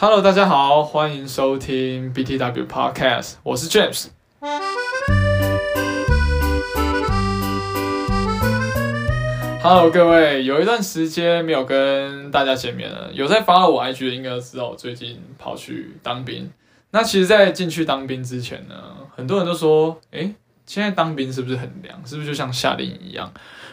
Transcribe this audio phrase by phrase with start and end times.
[0.00, 4.06] Hello，大家好，欢迎收听 BTW Podcast，我是 James。
[9.60, 16.48] Hello，各位，有一段时间没有跟大家见面了，有在发我 IG 的应该都知道，我最近跑去当兵。
[16.92, 18.76] 那其实，在进去当兵之前呢，
[19.16, 20.32] 很多人都说，诶，
[20.64, 22.00] 现在当兵是不是很凉？
[22.06, 23.32] 是不是就像夏令营一样？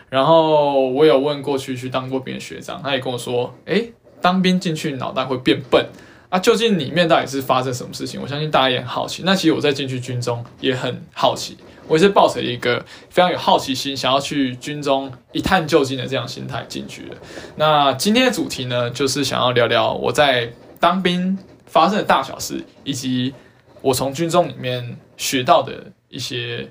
[0.09, 5.85] 然后我有问过去去当过兵的学长，他也跟我说，诶，当兵进去脑袋会变笨。
[6.29, 8.19] 啊，究竟里面到底是发生什么事情？
[8.21, 9.23] 我相信大家也很好奇。
[9.25, 11.55] 那其实我在进去军中也很好奇，
[11.87, 17.15] 我也是抱着一个非常有好奇心，想要去军中一探究竟的这样心态进去的。
[17.55, 23.33] 那今天的主题呢，就是想要聊聊我在当兵发生的大小事，以及
[23.81, 26.67] 我从军中里面学到的一些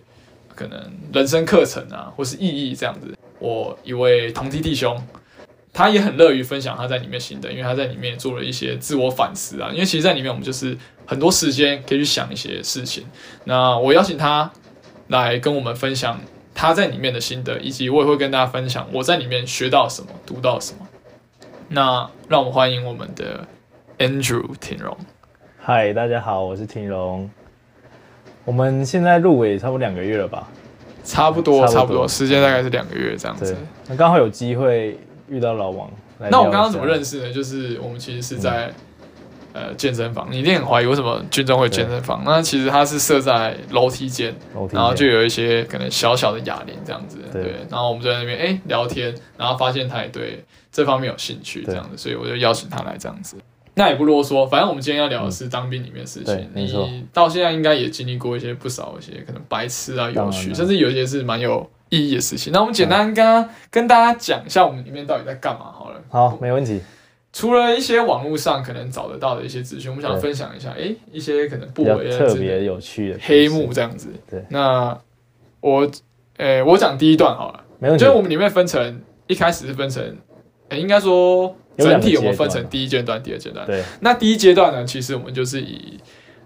[0.54, 3.16] 可能人生课程啊，或是意义这样子。
[3.38, 5.00] 我一位同梯弟兄。
[5.74, 9.70] 他也很乐于分享他在里面心得，因为他在里面做了一些自我反思啊。
[9.72, 13.04] 因为其实，在里面我们就是很多时间可以去想一些事情。
[13.42, 14.48] 那我邀请他
[15.08, 16.20] 来跟我们分享
[16.54, 20.86] 他在里面的心得，以及我也会跟大家分享我在里面学到什么、读到什么。
[21.68, 23.44] 那让我们欢迎我们的
[23.98, 24.96] Andrew 廷荣。
[25.58, 27.28] 嗨，大家好，我是廷荣。
[28.44, 30.46] 我们现在入围差不多两个月了吧？
[31.02, 33.56] 差不多，差不多，时间大概是两个月这样子。
[33.88, 34.96] 那刚好有机会。
[35.28, 37.32] 遇到老王，那我刚刚怎么认识呢？
[37.32, 38.72] 就是我们其实是在
[39.52, 42.22] 呃健身房，你一定很怀疑为什么军中会健身房？
[42.26, 44.34] 那其实它是设在楼梯间，
[44.70, 47.54] 然后就有一些可能小小的哑铃这样子，对。
[47.70, 53.36] 然后我们就在那边哎聊天，然后发现他也对这方面有兴趣这样子，所以我就邀请他来这样子。
[53.76, 56.48] 那也不啰嗦，反正我们今天要聊的是当兵里面的事情。
[56.54, 61.68] 你到现在应该也经历过一些不少一些可能白痴啊、有趣，甚至有一些是蛮有。
[61.90, 66.00] 意义的事情，那我们简单跟跟大家讲一下，我们里面到底在干嘛好了。
[66.08, 66.80] 好，没问题。
[67.32, 74.08] 除了一些网络上可能找得到的一些资讯，我们想分享一下，哎，一些可能不为特别有趣的黑幕这样子。
[74.30, 74.96] 对，那
[75.60, 75.90] 我，
[76.36, 77.64] 诶，我讲第一段好了。
[77.80, 78.04] 没问题。
[78.04, 80.16] 就是我们里面分成一开始是分成，
[80.68, 83.66] 诶，应该说整体我们分成第一阶段、第二阶段。
[83.66, 83.82] 对。
[84.00, 85.98] 那第一阶段呢，其实我们就是以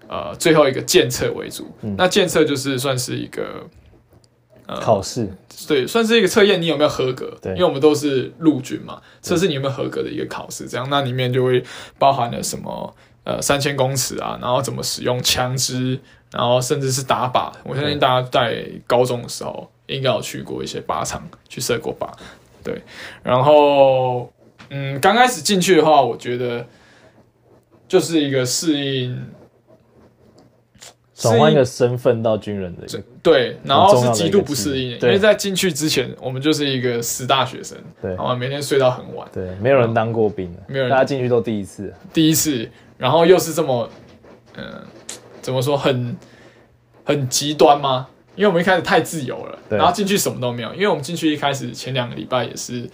[0.07, 1.67] 呃最后一个建测为主。
[1.97, 3.67] 那建测就是算是一个。
[4.81, 5.27] 考试
[5.67, 7.35] 对，算是一个测验，你有没有合格？
[7.41, 10.67] 对，因为我们都是陆军嘛，测试你有没有合格的一个考试。
[10.67, 11.63] 这样，那里面就会
[11.97, 15.99] 包含了什么呃三千公尺啊，然后怎么使用枪支，
[16.31, 17.51] 然后甚至是打靶。
[17.63, 22.07] 我相信大家在高中的时候应该有去过一些靶场去射过靶。
[22.63, 22.81] 对，
[23.23, 24.31] 然后
[24.69, 26.65] 嗯，刚开始进去的话，我觉得
[27.87, 29.21] 就是一个适应。
[31.19, 32.87] 转换一个身份到军人的，
[33.21, 42.65] 对，然后是极度不适应，因为在进去之前，我们就是一个死大学生，对，然后每天睡到很晚，对，没有人当过兵的，没有人，大家进去都第一次，第一次，
[42.97, 43.89] 然后又是这么，
[44.55, 44.63] 嗯，
[45.41, 46.15] 怎么说，很
[47.03, 48.07] 很极端吗？
[48.35, 52.89] 因为我们一开始太自由了，然后进去什么都没有，因为我们进去一开始前两个礼拜也是，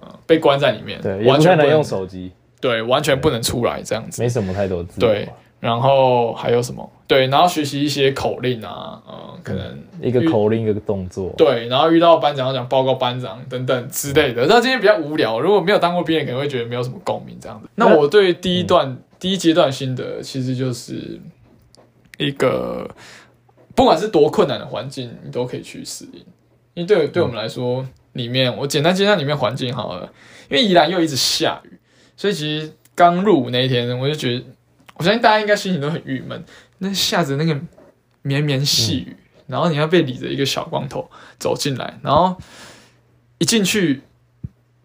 [0.00, 2.30] 呃，被关在里面，对，完全不能用手机，
[2.60, 5.28] 对，完全不能出来这样子，没什么太多自由，对。
[5.60, 6.90] 然后还有什么？
[7.06, 11.34] 对，然后学习一些口令啊，嗯，可能一个口令一个动作。
[11.36, 14.46] 对，然后遇到班长要讲报告班长等等之类的。
[14.46, 17.68] 那今天比较无聊，如果没有当过兵的，可能会觉得没有什么共鸣这样子。
[17.74, 21.20] 那我对第一段第一阶段心得，其实就是
[22.16, 22.88] 一个
[23.74, 26.20] 不管是多困难的环境，你都可以去适应。
[26.72, 30.10] 因为对对我们来说，里面我简单介绍里面环境好了。
[30.48, 31.78] 因为宜兰又一直下雨，
[32.16, 34.44] 所以其实刚入伍那一天，我就觉得。
[35.00, 36.44] 我相信大家应该心情都很郁闷，
[36.76, 37.58] 那下着那个
[38.20, 39.16] 绵绵细雨，
[39.46, 42.36] 然后你要被理着一个小光头走进来，然后
[43.38, 44.02] 一进去，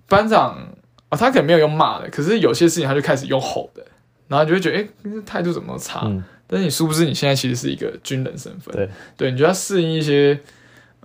[0.07, 0.73] 班长
[1.09, 3.85] 啊，他可能没有用骂的，可是有些事情他就开始用吼的，
[4.29, 6.09] 然后就会觉得，哎，态度怎么差？
[6.47, 10.39] 但是你殊不知，你现在其实是一个军人身份，对，对，你就要适应一些，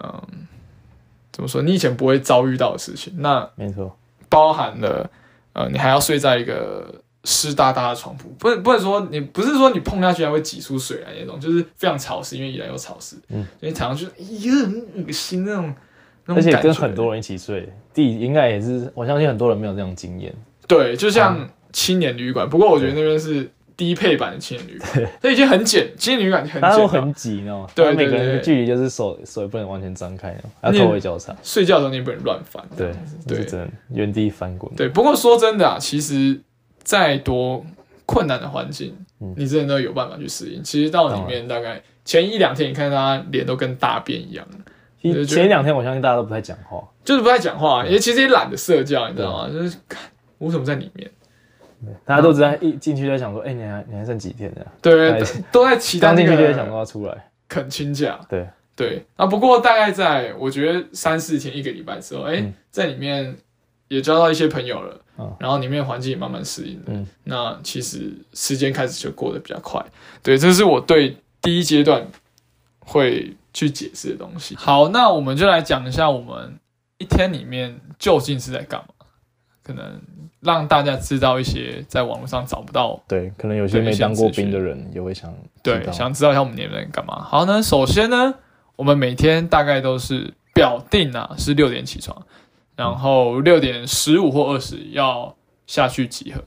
[0.00, 0.22] 嗯，
[1.32, 1.62] 怎么说？
[1.62, 3.98] 你以前不会遭遇到的事情，那没错，
[4.28, 5.10] 包含了，
[5.54, 7.02] 呃，你还要睡在一个。
[7.24, 15.74] 湿哒哒的床铺，不能不能说你不是说你碰下去还会挤出水来那种，就是非常潮湿，因为依然有潮湿，嗯，所以躺上去，哎呀，很恶心那种，
[16.24, 20.34] 而且跟很多人一起睡，第应该也是，我相信很多人没有这种经验。
[20.66, 24.90] 对，就像青年旅馆，不过我觉得那边是低配版的青年旅馆，
[25.20, 32.92] 它已经很简，青年旅馆很，它都很挤哦，对，每个人的距离就是手手也不能完全张开，要头尾交叉，睡觉的时候你也不能乱翻，对，
[33.28, 34.72] 对，真原地翻滚。
[34.74, 36.40] 对，不过说真的啊，其实。
[36.90, 37.64] 再多
[38.04, 38.92] 困难的环境，
[39.36, 40.60] 你真的都有办法去适应。
[40.60, 44.44] 其实到里面大概前一两天，你看他脸都跟大便一样。
[45.00, 49.48] 前一两天我相信大家都不太讲话，就是不太讲话，也其实也懒得社交，你知道吗？
[49.48, 49.76] 就是
[50.38, 51.08] 我怎么在里面，
[52.04, 54.62] 大家都知道一进去就在想说，哎、你还你还剩几天呢？
[54.82, 55.22] 对哎，
[55.52, 58.18] 都在期待刚那进去就在想说个要出来，恳亲假。
[58.28, 63.36] 对，对，啊，不过大概在我觉得三四天一个礼拜之后，哎、嗯在里面
[63.90, 69.84] 也交到一些朋友了，嗯然后里面环境也慢慢适应了，嗯那其实时间开始就过得比较快。
[70.22, 72.06] 对，这是我对第一阶段
[72.78, 74.54] 会去解释的东西。
[74.54, 76.56] 好，那我们就来讲一下我们
[76.98, 78.94] 一天里面究竟是在干嘛，
[79.64, 80.00] 可能
[80.38, 85.34] 让大家知道一些在网络上找不到对，可能有些没当过兵的人也会想
[85.64, 87.20] 对，想知道一下我们年在干嘛。
[87.24, 88.34] 好呢，首先呢，
[88.76, 92.26] 我们每天大概都是表定啊是六点起床，
[92.80, 95.36] 然后六点十五或二十要
[95.66, 96.42] 下去集合。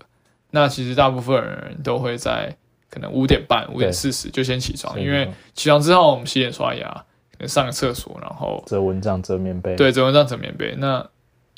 [0.50, 2.57] 那其实大部分人都会在
[2.89, 6.89] 可能五点半、五点四十就先起床，因为起床之后我们洗脸刷牙，
[7.31, 10.75] 可能上个厕所，然后折蚊帐、折棉被，对折蚊帐、折棉被。
[10.77, 11.07] 那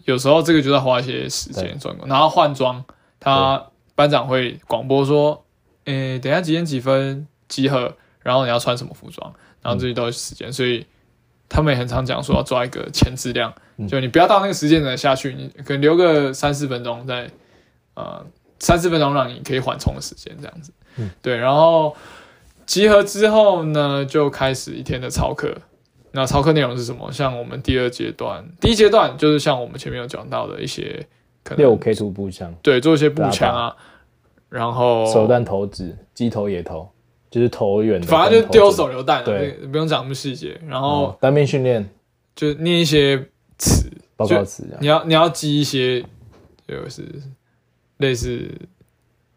[0.04, 2.84] 有时候这个就要花一些时间转工，然后换装，
[3.18, 5.46] 他班长会广播说，
[5.86, 10.86] 诶、等一下几点几分集合，然后你要穿什么服装，然后这些都是时间，所以
[11.48, 13.88] 他们也很常讲说要抓一个前质量，嗯。
[13.88, 17.30] 就你不要到那个时间再下去，你可能留个三四分钟在，
[17.96, 18.26] 呃，
[18.60, 21.10] 三四分钟让你可以缓冲的时间这样子，嗯。
[21.22, 21.96] 对，然后
[22.66, 25.56] 集合之后呢，就开始一天的操课。
[26.12, 27.12] 那操课内容是什么？
[27.12, 31.06] 像我们第二阶段，第一阶段就是像我们前面有讲到的一些
[31.44, 33.76] 可能六 K 出步枪、对，做一些步枪啊，
[34.48, 36.90] 然后手弹投掷、鸡头、野头，
[37.36, 40.58] 就是投远的，反正就丢手榴弹、啊，对不用讲那么细节。
[40.66, 41.86] 然，后哦单面训练
[42.34, 43.18] 就念一些
[43.58, 46.02] 词，报告词，你要你要记一些，
[46.66, 47.04] 就是
[47.98, 48.50] 类似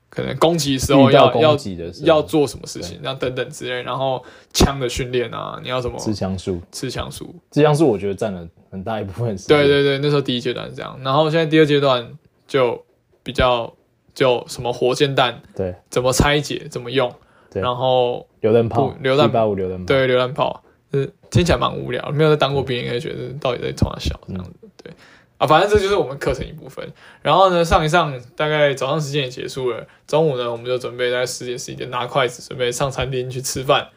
[0.08, 3.82] 可能攻击的时候要要攻击的要做什么事情，这样等等之类。
[3.82, 4.24] 然后
[4.54, 7.34] 枪的训练啊，你要什么持枪术，吃枪术？
[7.50, 9.58] 持枪术我觉得占了很大一部分时间。
[9.58, 12.08] 对对对，那时候第一阶段是这样，然后现在第二阶段
[12.46, 12.80] 就
[13.24, 13.74] 比较
[14.14, 17.12] 就什么火箭弹对怎么拆解，怎么用，
[17.50, 20.62] 对然后榴弹炮不，榴弹八五榴弹炮，对榴弹炮，
[20.92, 24.50] 就是听起来蛮无聊，没有在当过兵，应该觉得到底在冲哪笑这样子，
[24.82, 24.92] 对
[25.38, 26.92] 啊，反正这就是我们课程一部分。
[27.22, 33.88] 然后呢，上一上大概早上时间也结束了，中午呢我们就准备在十点十一点拿筷子，准备上餐厅去吃饭。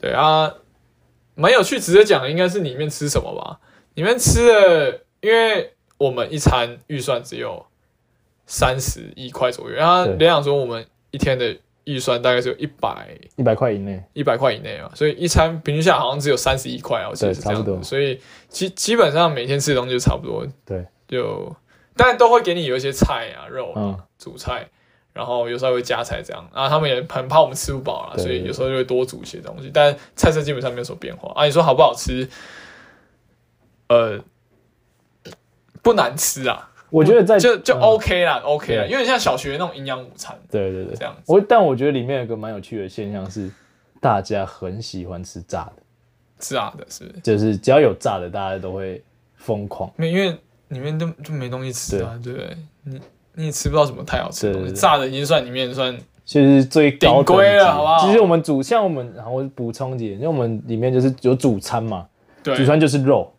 [0.00, 0.54] 对啊，
[1.34, 3.58] 蛮有趣，直接讲的应该是里面吃什么吧。
[3.94, 7.66] 里面吃的，因为我们一餐预算只有
[8.46, 17.78] 三十一块左右，然后对联想说我们一天的预算大概是有一百一百块以内，一百块以内嘛，所以一餐平均下来好像只有三十一块啊，我记得是这样子。
[17.82, 21.54] 所以基基本上每天吃的东西就差不多，对，就
[21.96, 24.68] 当然都会给你有一些菜啊、肉啊、嗯主菜，
[25.12, 26.48] 然后有时候会加菜这样。
[26.52, 31.44] 啊，他们也很怕我们吃不饱啊，所以有时候就会多煮一些东西，但菜色基本上没有什么变化啊。
[31.44, 32.28] 你说好不好吃？
[33.88, 34.18] 呃，
[35.82, 37.80] 不难吃啊，我觉得在就就嗯。
[37.80, 38.90] OK 啦，OK 啦，对。
[38.90, 40.36] 有点像小学那种营养午餐。
[40.50, 40.94] 对对对。
[40.94, 41.22] 这，样子。
[41.26, 43.50] 我但我觉得里面有个蛮有趣的现象是，
[44.00, 45.82] 大家很喜欢吃炸的，
[46.38, 47.20] 炸的是不是？
[47.20, 49.02] 就是只要有炸的，大家都会
[49.36, 49.90] 疯狂。
[49.96, 50.38] 没，因为
[50.68, 52.32] 里面都就没东西吃啊，对。
[52.32, 52.56] 不对？
[52.84, 53.00] 你
[53.34, 58.06] 你也吃不到什么太好吃的东西，炸的已经算里面算就是最高顶规等级了好不好？
[58.06, 62.06] 其实我们主像我们，然后我补充几点，因为我们里面就是有主餐嘛，
[62.42, 62.54] 对。
[62.56, 63.32] 主，餐就是肉，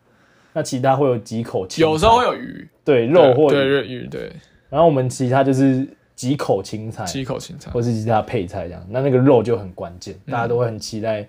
[0.52, 3.68] 那其他会有几口有时候会有鱼，对肉或对鱼。
[3.68, 4.32] 对鱼，对。
[4.70, 10.32] 然后我们其他就是几口青菜，几口青菜，或是其他配菜这样，那那个肉就很关键，嗯。
[10.32, 11.28] 大家都会很期待，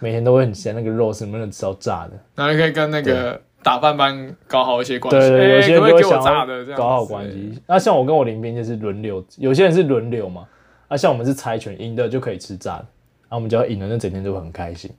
[0.00, 2.12] 每天都会很期待那个肉是能不能吃到炸的。
[2.34, 6.64] 然后你可以跟那个打饭班搞好一些关系，对对，哎有些人会想炸的？
[6.64, 7.58] 这样要搞好子关系。
[7.66, 10.46] 那像我跟我林兵就是轮流，有些人是轮流嘛，
[10.88, 12.86] 啊，像我们是猜拳，赢的就可以吃炸的，
[13.22, 14.90] 然后我们只要赢了，那整天就会很开心，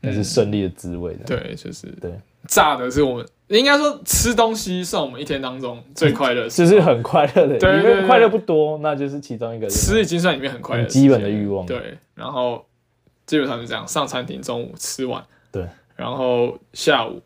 [0.00, 1.20] 那是胜利的滋味的。
[1.20, 2.12] 嗯对，就是对，
[2.46, 3.26] 炸的是我们
[3.58, 9.68] 应该说吃东西算我们一天当中最快乐就是很快乐的，对对对里面快乐不多，那就是其中一个。
[9.68, 11.66] 吃已经算里面很快乐很基本的欲望。
[11.66, 12.64] 对，然后
[13.26, 15.66] 基本上是这样，上餐厅中午吃完，对，
[15.96, 17.20] 然后下午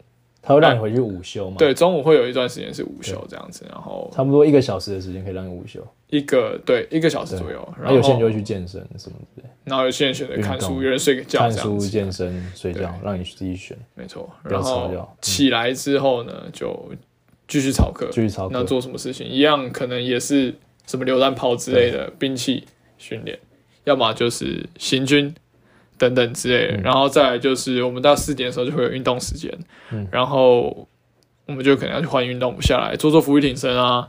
[0.46, 5.84] 他会让你回去午休嘛？，对中午会有一段时间是午休这样子，然后差不多一个小时的时间可以让你午休。
[6.08, 14.30] 一个对一个小时左右，然后有些人就会去，健身什么之类，然后有些人选择看书，有人睡个觉看书、健身、睡觉对，让你自己选，没错。
[14.44, 14.88] 然后
[15.20, 16.92] 起来之后呢，就
[17.48, 18.50] 继续操课，继续操课。
[18.52, 19.26] 那做什么事情？
[19.26, 20.54] 一样，可能也是
[20.86, 22.64] 什么榴弹炮之类的兵器
[22.98, 23.36] 训练，
[23.82, 25.34] 要么就是行军
[25.98, 26.82] 等等之类的，嗯。
[26.82, 29.52] 然后再来就是我们到四点的时候就会有运动时间，
[29.90, 30.06] 嗯。
[30.10, 30.88] 然后
[31.46, 34.08] 我们就可能要去换运动服下来做做俯卧挺身啊，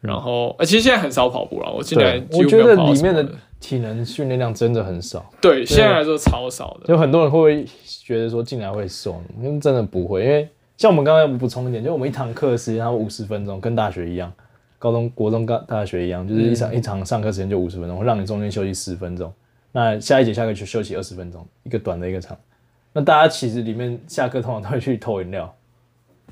[0.00, 3.28] 然后呃其实现在很少跑步了，我进来我觉得里面的
[3.58, 7.66] 体能训练量真的很少，对现在来说超少的，就很多人会不会
[8.04, 14.30] 觉得说进来会瘦，因为真的不会，因为像我们刚刚补充一点，就我们一堂课的时间，它五十分钟，跟大学一样，
[14.78, 19.32] 高中国中大大学一样，就是一场、一场上课时间就五十分钟，让你中间休息十分钟。
[19.76, 22.34] 那下一节下课就休息二十分钟，一个短的一个长。
[22.94, 25.54] 那大家其实里面下课通常都会去偷饮料，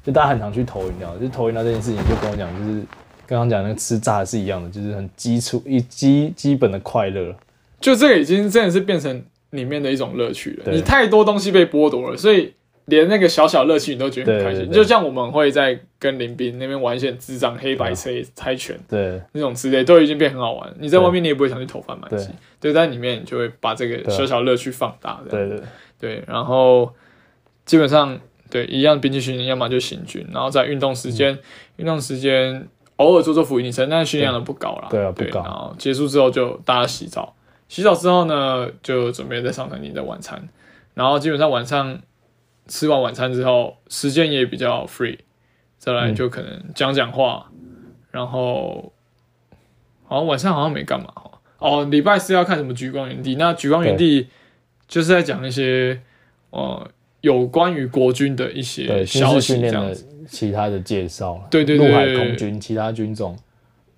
[0.03, 2.81] 就大家很常去偷饮料，就偷饮料这件事情就跟我讲，就是
[3.27, 7.37] 刚刚讲那个吃炸是一样的，就是很基础一基基本的快乐。
[7.81, 10.73] 就这个已经真的是变成里面的一种乐趣了。
[10.73, 12.55] 你太多东西被剥夺了，所以
[12.87, 14.71] 连那个小小乐趣你都觉得很开心。
[14.71, 20.75] 就像我们会在跟林斌那边玩一些很智障黑白车猜拳对那种之类，都已经变很好玩。
[20.79, 22.29] 你在外面你也不会想去投贩卖对机，
[22.61, 25.21] 对，在里面你就会把这个小小乐趣放大。
[25.31, 25.61] 对对
[25.99, 26.93] 对，然后
[27.65, 31.39] 基本上对一样兵器训练，要么就行军，然后在运动时嗯间，
[31.77, 34.89] 运动时间偶尔做做俯卧撑，但是训练量都不高啦。
[34.91, 37.35] 对啊不高然后结束之后就大家洗澡，
[37.69, 40.47] 洗澡之后呢，就准备在上餐厅的晚餐，
[40.93, 41.99] 然后基本上晚上
[42.67, 45.19] 吃完晚餐之后，时间也比较 free，
[45.79, 47.51] 再来嗯就可能讲讲话，
[48.11, 48.93] 然后
[50.05, 51.31] 好像晚上好像没干嘛哦。
[51.59, 54.23] 哦，礼拜四要看什么《橘光原地》，那《橘光原地》
[54.87, 56.01] 就是在讲一些
[56.51, 56.91] 呃
[57.21, 60.09] 有关于国军的一些消息这样子。
[60.27, 63.37] 其他的介绍，对对对陆海空军其他军种，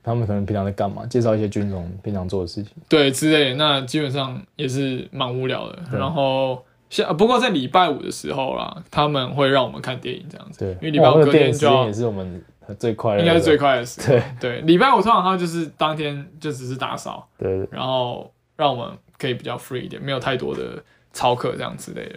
[0.03, 1.07] 他们可能平常在干嘛？
[1.07, 2.73] 介绍一些军种平常做的事情。
[2.89, 5.79] 对之类的，那基本上也是蛮无聊的。
[5.89, 12.45] 对然后像不过在礼拜五的时候啦，他们会让我们看电影这样子，对，因为礼拜五隔天就是我们
[12.79, 14.07] 最快应该是最快的时候。
[14.09, 17.69] 对对，礼拜五通常他就是当天就只是打扫，对对。
[17.71, 22.15] 然后让我们可以比较 free 一点，没有太多的操课这样之类的。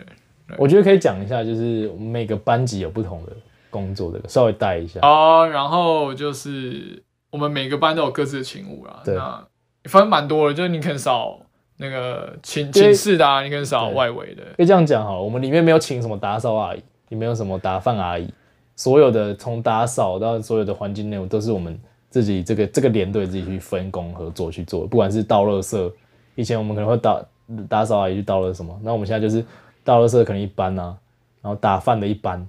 [0.58, 3.32] 我觉得可以讲一下，就是每个班级有不同的
[3.70, 5.00] 工作，这个稍微带一下。
[5.04, 9.48] 哦，然后就是我们每个班都有各自的勤务啦，对那
[9.84, 11.40] 分蛮多的，就是你可能少
[11.82, 14.44] 那个寝寝室的啊，你可能少对外围的。
[14.58, 18.30] 可以这样讲好了，我们里面没有请什么打扫阿姨，也没有什么打饭阿姨，
[18.76, 25.92] 所有的从打扫到所有的环境内容都是我们自己这个这个连队自己去分工合作去做，不管是倒垃圾，
[26.36, 27.26] 以前我们可能会打
[27.70, 29.42] 打扫阿姨去倒了什么，那我们现在就是
[29.86, 30.98] 倒垃圾可能一般啊，
[31.42, 32.46] 然后打饭的一般，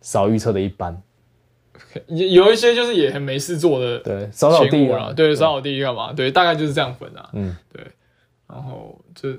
[0.00, 1.00] 扫预测的一般，
[2.08, 6.12] 有有一些就是也很没事做的对，扫扫地啊对，扫扫地干嘛？
[6.12, 7.30] 对，大概就是这样分啊。
[7.32, 7.56] 嗯，
[8.48, 9.30] 然后就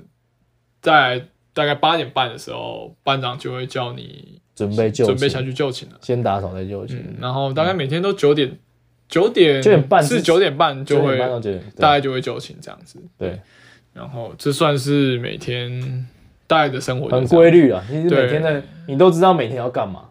[0.80, 1.22] 在
[1.52, 5.98] 大概八点半的时候，班长就会叫你准备就寝准备下去就寝了。
[6.02, 8.58] 先打扫再就寝，嗯，然后大概每天都九点
[9.08, 11.18] 九点九点半是九点半就会
[11.76, 13.00] 大概就会就寝这样子。
[13.16, 13.40] 对，
[13.92, 16.06] 然后这算是每天
[16.46, 17.50] 大概的生活，很规。
[17.50, 17.82] 律啊。
[17.88, 20.04] 其实每天的你都知道每天要干嘛，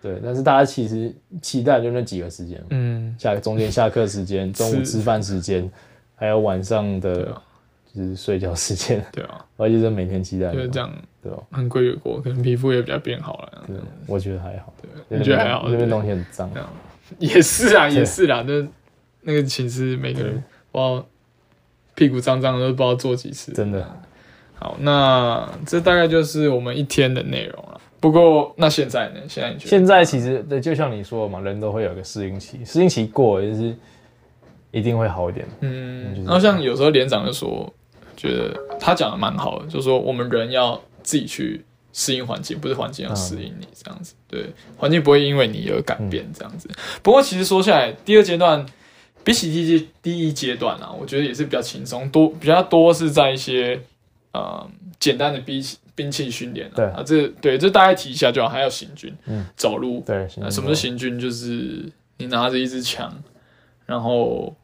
[0.00, 0.20] 对。
[0.22, 5.68] 但是大家其实期待就那几个时间，嗯，下中间下课时间、中午吃饭时间，
[6.14, 7.40] 还有晚上的
[7.94, 10.90] 就是睡觉时间，对啊，而且是每天期待，就是这样，
[11.22, 11.38] 对吧？
[11.52, 13.64] 很规律过，可能皮肤也比较变好了。
[13.66, 14.72] 对，我觉得还好。
[15.08, 15.66] 对，你觉得还好？
[15.68, 16.68] 那边东西很脏这，样
[17.18, 18.44] 也是啊， 也是啦。
[18.46, 18.66] 那
[19.22, 21.06] 那个寝室每个人不知道
[21.94, 23.52] 屁股脏脏的，都不知道做几次。
[23.52, 23.86] 真的。
[24.56, 27.80] 好，那这大概就是我们一天的内容了。
[28.00, 29.20] 不过那现在呢？
[29.28, 29.70] 现在你觉得？
[29.70, 33.74] 现在其实对，就像你说的嘛，人都会有一个适应期，适应期过了就是
[34.70, 35.46] 一定会好一点。
[35.60, 37.72] 嗯就，是然后像有时候连长就说，
[38.24, 44.14] 觉得他讲的蛮好的，就是说我们人要自己去适应环境，不是环境要适应你这样子。
[44.26, 46.68] 对，环境不会因为你而改变这样子。
[47.02, 48.64] 不过其实说下来，第二阶段
[49.22, 53.80] 比起第一阶第一阶段啊，我觉得也是比较轻松，多比较多是在一些
[54.32, 54.66] 呃
[54.98, 56.72] 简单的兵器兵器训练啊。
[56.74, 61.20] 对啊，这对这大概提一下就好，还有行军，嗯走路，对，那什么是行军？
[61.20, 63.22] 就是你拿着一支枪，
[63.86, 64.54] 然后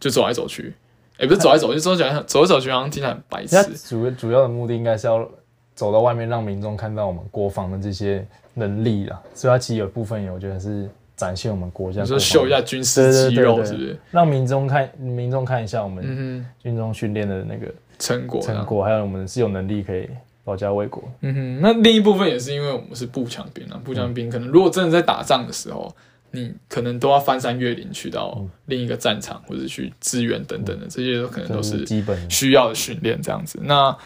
[0.00, 0.74] 就走来走去，
[1.22, 3.62] 也、不是走来走去，走起来走来走去好像听起来很白痴它。
[3.88, 5.26] 主主要的目的应该是要
[5.74, 9.20] 走到外面，让民众看到我们国防的这些能力啦。
[9.34, 13.96] 所以它其实有部分也我觉得是展现我们国家你说秀一下军事肌肉，是不是？
[14.10, 18.66] 让民众看民众看一下我们嗯军中训练的那个，成果成。
[18.66, 20.08] 果，还有我们是有能力可以
[20.44, 21.04] 保家卫国。
[21.20, 25.94] 嗯哼，那另一部分也是因为我们是步枪兵啊，步枪兵可能如果真的在打仗的时候，
[26.32, 32.30] 你可能都要翻山越岭去到另一个战场，或者去支援等等的，这些都可能都是是基本。
[32.30, 33.60] 需要的训练这样子。
[33.62, 33.96] 那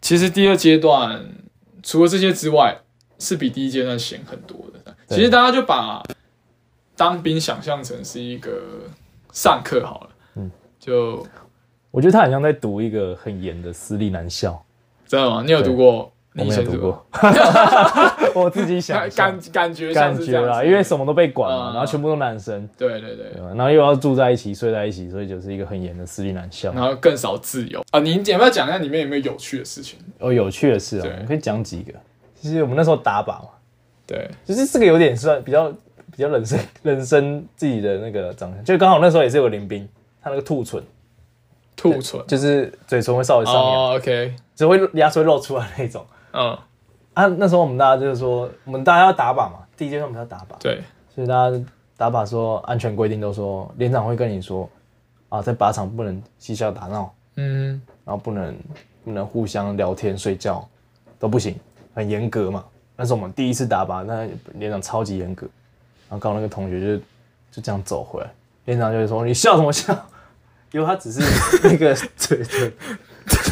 [0.00, 1.24] 其实第二阶段
[1.82, 2.78] 除了这些之外，
[3.18, 4.96] 是比第一阶段闲很多的。
[5.08, 6.02] 其实大家就把
[6.96, 8.62] 当兵想象成是一个
[9.32, 11.26] 上课好了，嗯，就
[11.90, 14.64] 我觉得他好像在读一个很严的私立男校，
[15.06, 15.42] 知道吗？
[15.44, 16.12] 你有读过？
[16.34, 16.92] 我没有读过？
[16.92, 17.06] 过，
[18.42, 23.26] 我自己想 感象感觉感觉啦，因为什么都被管嘛，嗯然后全部都男生，对对对？
[23.54, 26.72] 然后又要住在一起、睡在一起，所以就是一个很严的私立男校。
[26.72, 28.00] 然后更少自由啊！
[28.00, 29.98] 你要不要讲一下里面有没有有趣的事情？
[30.18, 31.92] 哦，有趣的事啊，可以讲几个。
[32.34, 33.50] 其实我们那时候打靶嘛，
[34.06, 35.70] 对，就是这个有点算比较
[36.10, 39.86] 比较人生人生自己的那个长相，就刚好那时候也是有林兵，
[40.22, 40.82] 他那个兔唇
[41.76, 42.20] 兔唇。
[42.26, 43.54] 就是嘴唇会稍微上
[43.94, 46.04] ，OK，只会牙齿会露出来那种。
[46.32, 46.58] 嗯，
[47.14, 50.82] 啊，那时候我们大家就是说，我们大家要打靶嘛，第一阶段我们要打靶，对，
[51.14, 51.64] 所以大家
[51.96, 54.68] 打靶说安全规定都说，连长会跟你说，
[55.28, 58.56] 啊，在靶场不能嬉笑打闹，嗯，然后不能
[59.04, 60.66] 不能互相聊天睡觉
[61.18, 61.54] 都不行，
[61.94, 62.64] 很严格嘛。
[62.96, 65.46] 那是我们第一次打靶，那连长超级严格，
[66.08, 67.04] 然后刚好那个同学就
[67.50, 68.30] 就这样走回来，
[68.66, 69.94] 连长就会说你笑什么笑？
[70.72, 71.20] 因为他只是
[71.68, 72.72] 那个 嘴嘴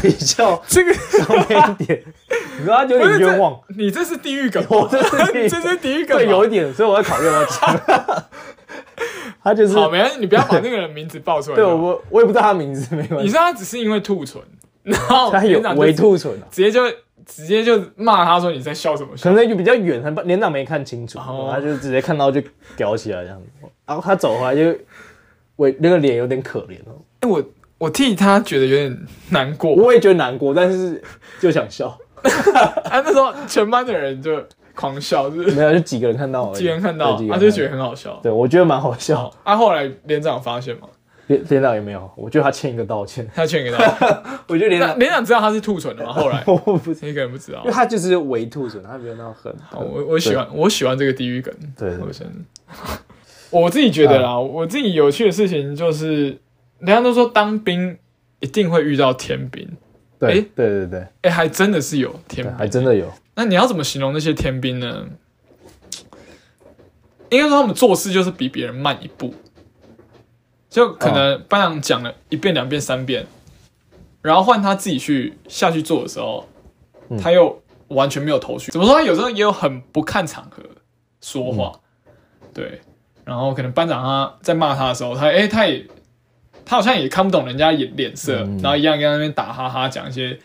[0.02, 2.02] 比较这个上面一点，
[2.58, 3.58] 你说他有点冤枉。
[3.76, 8.24] 你这是地狱梗， 我这是地狱这是地狱梗，对，有一点，所以我在考虑要不要讲。
[9.42, 11.56] 他就是好，没关系，你不要把那个人名字报出来。
[11.56, 13.24] 对我我我也不知道他名字，没关系。
[13.24, 14.40] 你说他只是因为吐唇，
[14.82, 16.82] 然后他有连长就微吐唇啊，直接就
[17.24, 19.30] 直接就骂他说你在笑什么笑？
[19.30, 22.42] 可能就比较远，他连长没看清楚，哦他就直接看到就
[22.76, 23.46] 屌起来这样子。
[23.86, 24.78] 然后他走回来就
[25.56, 27.42] 我那个脸有点可怜哦，哎我
[27.80, 29.74] 我替他觉得有点难过。
[29.74, 31.02] 我也觉得难过，但是
[31.40, 31.98] 就想笑。
[32.84, 34.38] 啊，那时候全班的人就
[34.74, 38.20] 狂笑，就是没有，就几个人看到而已，既然看到，他就觉得很好笑。
[38.22, 39.32] 对我觉得蛮好笑。
[39.42, 40.82] 啊，后来连长发现吗，
[41.28, 43.26] 连连长也没有，我觉得他欠一个道歉。
[43.34, 44.22] 他欠一个道歉。
[44.48, 46.12] 我觉得连长连长知道他是兔唇的吗？
[46.12, 47.72] 后来我不知道，一个人不知道因为。
[47.72, 49.50] 他就是伪兔唇，他没有那很。
[49.70, 51.54] 好我我喜欢我喜欢这个地狱梗。
[51.78, 52.26] 对对我先，
[53.48, 56.36] 我自己觉得啦，我自己有趣的事情就是，
[56.80, 57.98] 人家都说当兵
[58.40, 59.68] 一定会遇到天兵，
[60.18, 63.10] 对诶对对对哎、还真的是有天，兵，还真的有。
[63.34, 65.06] 那你要怎么形容那些天兵呢？
[67.30, 69.32] 应该说他们做事就是比别人慢一步，
[70.68, 73.24] 就可能班长讲了一遍、两遍、三遍，
[74.20, 76.48] 然后换他自己去下去做的时候，
[77.08, 78.72] 嗯他又完全没有头绪。
[78.72, 78.94] 怎么说？
[78.94, 80.62] 他有时候也有很不看场合
[81.20, 81.78] 说话，
[82.52, 82.80] 对。
[83.24, 85.86] 然后可能班长他在骂他的时候，他哎、他也
[86.70, 88.58] 他好像也看不懂人家脸脸色，嗯。
[88.62, 90.38] 然后一样跟他那边打哈哈讲一些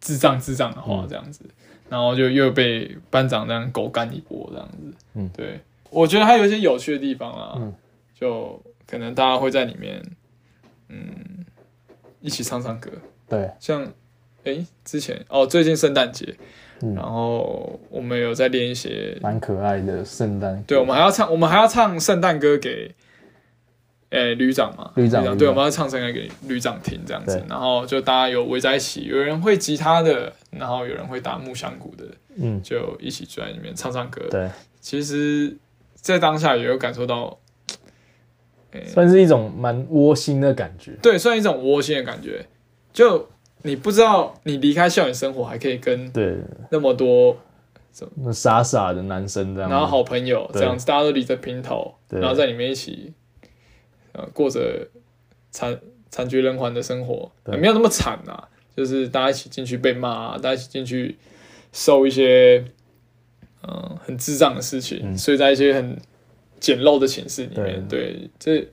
[0.00, 1.08] 智障智障的话嗯。
[1.08, 1.44] 这样子，
[1.88, 4.92] 然后就又被班长这样狗干一波这样子。
[5.14, 5.30] 嗯。
[5.32, 7.72] 对，我觉得还有一些有趣的地方啊，嗯。
[8.12, 10.02] 就可能大家会在里面，
[10.88, 11.44] 嗯，
[12.20, 12.90] 一起唱唱歌，
[13.28, 13.86] 对，像
[14.42, 16.34] 哎之前哦最近圣诞节，
[16.82, 16.96] 嗯。
[16.96, 20.60] 然后我们有在练一些蛮可爱的圣诞。
[20.64, 22.92] 对，我们还要唱，我们还要唱圣诞歌给，
[24.14, 32.04] 诶、旅长嘛，旅长旅长我们要唱圣诞歌给旅长听这样子，然后就大家有围在一起，有人会吉他的，然后有人会打木箱鼓的，
[32.36, 34.22] 嗯，就一起坐在里面唱唱歌。
[34.30, 34.48] 对，
[34.80, 35.56] 其实，
[35.94, 37.36] 在当下也有感受到，
[38.86, 40.92] 算是一种蛮窝心的感觉。
[41.02, 42.46] 对，算一种窝心的感觉，
[42.92, 43.28] 就
[43.62, 46.36] 你不知道你离开校园生活，还可以跟对，
[46.70, 47.36] 那么多，
[48.16, 49.68] 那傻傻的男生这样。
[49.68, 53.12] 然后好朋友这样子，大家都理着平头，对然后在里面一起，
[54.14, 54.88] 呃，过着
[55.50, 55.78] 惨
[56.10, 61.18] 惨绝人寰的生活，没有那么惨啊，就是大家一起进去被骂啊，大家一起进去
[61.72, 62.64] 受一些，
[63.62, 65.18] 嗯、很智障的事情，嗯。
[65.18, 65.98] 睡在一些很
[66.60, 68.66] 简陋的寝室里面，对，这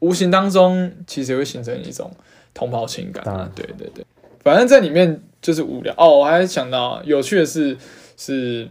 [0.00, 2.10] 无形当中其实会形成一种
[2.52, 4.04] 同袍情感啊，对对对，
[4.42, 5.94] 反正在里面就是无聊。
[5.96, 6.18] 哦。
[6.18, 7.76] 我还想到有趣的是，
[8.16, 8.68] 是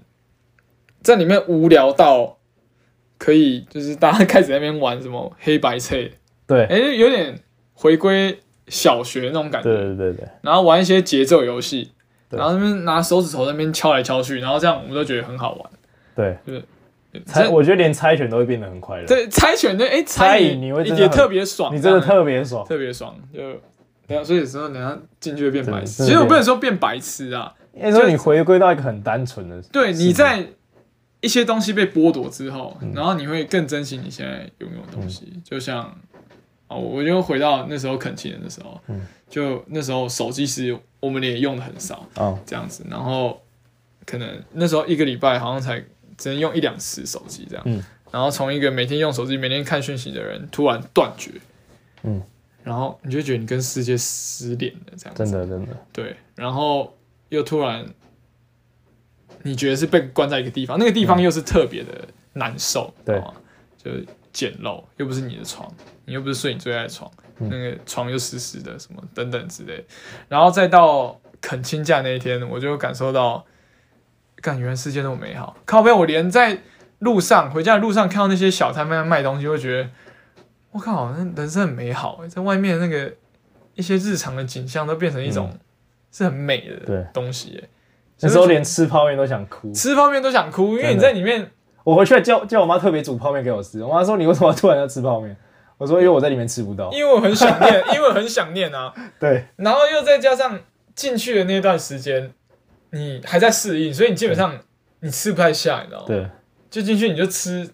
[1.01, 2.36] 在里面无聊到
[3.17, 6.11] 可以，就是大家开始在那边玩什么黑白配，
[6.45, 6.65] 对。
[6.65, 7.39] 哎、有点
[7.73, 10.27] 回归小学那种感觉，对对对对。
[10.41, 11.91] 然后玩一些节奏游戏，
[12.29, 15.69] 然后那边拿手指头在那边敲来敲去，然后这样我们都觉得很好玩。
[16.15, 16.63] 对，就是
[17.25, 19.05] 猜我觉得连猜拳都会变得很快乐。
[19.05, 22.65] 对猜拳的，哎、猜你会真的也特别爽，你真的特别爽。
[22.67, 23.39] 特别爽，就
[24.07, 26.03] 等下所以有时候等下进去会变白痴。
[26.05, 30.45] 其实我不能说变白痴啊，应该说你回归到一个很单纯的，对，你在
[31.27, 32.93] 一些东西被剥夺之后，嗯。
[32.95, 35.33] 然后你会更珍惜你现在拥有的东西。
[35.43, 35.93] 就像
[36.69, 39.05] 哦，我就回到那时候恳亲人的时候，嗯。
[39.29, 43.41] 就那时候手机是我们也用的很少，哦，这样子，然后
[44.05, 45.83] 可能那时候一个礼拜好像才
[46.17, 47.83] 只能用一两次手机这样，嗯。
[48.09, 51.31] 然后从一个每天用手机、每天看讯息的人突然断绝，
[52.03, 52.23] 嗯，
[52.63, 57.85] 然后你就觉得你跟世界失联了这样子，真的真的，对，然后又突然
[59.43, 61.91] 你觉得是被关在一个地方，那个地方又是特别的
[62.33, 63.19] 难受，嗯对。
[63.19, 63.33] 吗
[63.77, 65.71] 就是简陋，又不是你的床，
[66.05, 67.47] 你又不是睡你最爱的床，嗯。
[67.49, 69.85] 那个床又湿湿的，什么等等之类，
[70.27, 73.45] 然后再到恳亲假那一天，我就感受到，
[74.41, 76.59] 感原来世界那么美好，靠背，我连在
[76.99, 79.89] 路上回家的路上看到那些小摊贩卖东西，会觉得，
[80.71, 83.13] 我靠，那人生很美好欸，在外面那个
[83.75, 85.57] 一些日常的景象都变成一种、
[86.11, 87.69] 是很美的对东西欸，
[88.21, 89.71] 那时候连吃泡面都想哭。
[89.73, 91.51] 吃泡面都想哭，因为你在里面，
[91.83, 93.83] 我回去还叫叫我妈特别煮泡面给我吃。
[93.83, 95.35] 我妈说你为什么突然要吃泡面？
[95.77, 96.91] 我说因为我在里面吃不到。
[96.91, 98.93] 因为我很想念，因为很想念啊。
[99.19, 100.59] 对然后又再加上
[100.95, 102.33] 进去的那段时间，
[102.89, 104.59] 你还在适应，所以你基本上
[105.01, 106.05] 你吃不太下，你知道吗？
[106.07, 106.27] 对
[106.71, 107.69] 就进去你就吃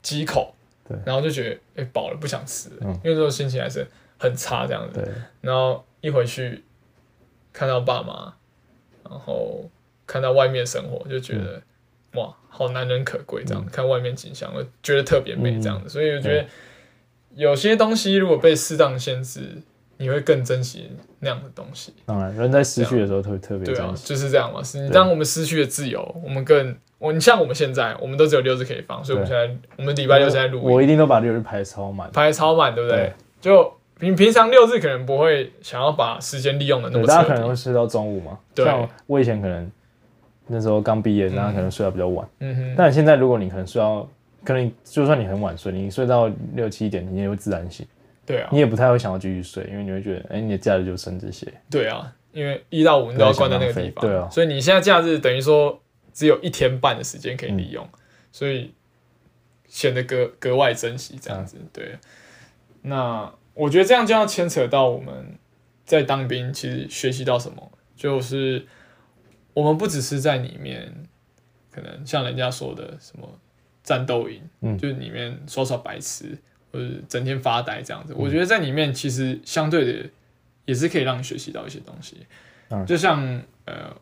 [0.00, 0.54] 几口，
[0.88, 3.84] 对然后就觉得哎饱了，不想吃了，嗯因为那时候心情还是
[4.16, 5.00] 很差这样子。
[5.00, 6.64] 对然后一回去
[7.52, 8.32] 看到爸妈，
[9.08, 9.68] 然后
[10.06, 11.62] 看到外面生活，就觉得、
[12.14, 13.70] 哇，好难能可贵这样子。
[13.70, 15.88] 看外面景象，我觉得特别美这样子。
[15.88, 16.46] 所以我觉得
[17.34, 19.62] 有些东西如果被适当限制，
[19.96, 20.90] 你会更珍惜
[21.20, 21.92] 那样的东西。
[22.06, 23.94] 当然人在失去的时候特别特别对啊。
[23.96, 24.62] 就是这样嘛。
[24.62, 32.10] 是你当我们失去了自由，我们更我你像我们现在，我们都只有六日可以放，所以我们现在我们礼拜六现在录音我一定都把六日排超满。
[32.12, 33.12] 排超满，对不对对？
[33.40, 37.48] 就平平常六日可能不会想要把时间利用的那对，么大家可能。
[37.48, 38.38] 会睡到中午嘛。
[38.54, 39.70] 对像我以前可能
[40.46, 42.28] 那时候刚毕业，大家可能睡到比较晚。
[42.40, 44.08] 嗯哼，但现在如果你可能睡到，
[44.44, 47.86] 可能就算你很晚睡，你睡到六七点，你也会自然醒，
[48.26, 51.46] 对啊你，也不太会想要继续睡，因为你会觉得，哎、你的假日就剩这些。
[51.70, 55.80] 对啊，因为一到五你都要关在那个地方，对啊所以你现在假日等于说
[56.12, 57.88] 只有一天半的时间可以利用，
[58.32, 58.74] 所以
[59.66, 61.56] 显得格格外珍惜这样子。
[61.72, 61.96] 对，
[62.82, 65.38] 那我觉得这样就要牵扯到我们
[65.84, 68.66] 在当兵其实学习到什么，就是
[69.52, 70.92] 我们不只是在里面，
[71.70, 73.28] 可能像人家说的什么
[73.82, 74.76] 战斗营，嗯。
[74.76, 76.36] 就是里面耍耍白痴
[76.72, 78.08] 或者整天发呆这样嗯。
[78.08, 78.14] 子。
[78.16, 80.10] 我觉得在里面其实相对的
[80.64, 82.26] 也是可以让你学习到一些东西，
[82.70, 83.22] 嗯就像
[83.66, 83.94] 呃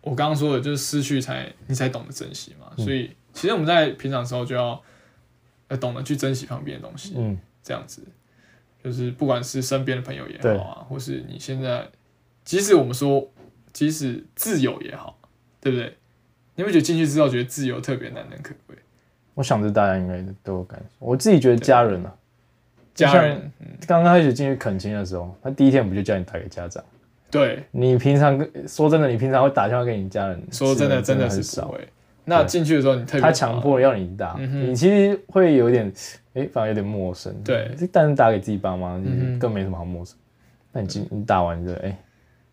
[0.00, 2.72] 我刚刚说的，就是失去才你才懂得珍惜嘛。
[2.76, 2.84] 嗯。
[2.84, 4.82] 所以其实我们在平常的时候就要
[5.68, 8.02] 呃懂得去珍惜旁边的东西，嗯，这样子，
[8.82, 11.86] 就是不管是身边的朋友也好啊，或是你现在，
[12.44, 13.28] 即使我们说，
[13.72, 15.18] 即使自由也好，
[15.60, 15.96] 对不对？
[16.54, 18.76] 你会觉得进去之后觉得自由特别难能可贵，
[19.34, 21.06] 我想着大家应该都有感受。
[21.06, 22.14] 我自己觉得家人啊，
[22.94, 23.52] 家人，
[23.86, 26.84] 刚刚开始进去恳亲的时候，他第一天不就叫你打给家长？
[27.30, 30.42] 对，你平常跟说真的，你平常会打电话给你家人？
[30.50, 31.72] 说真的真真的很少。
[32.28, 35.90] 那进去的时候，你特别他强迫要你打，嗯你其实会有点，
[36.34, 37.34] 哎、反而有点陌生。
[37.42, 39.00] 对，但是打给自己爸妈，
[39.40, 40.16] 更没什么好陌生。
[40.72, 41.98] 那你进你打完就，哎、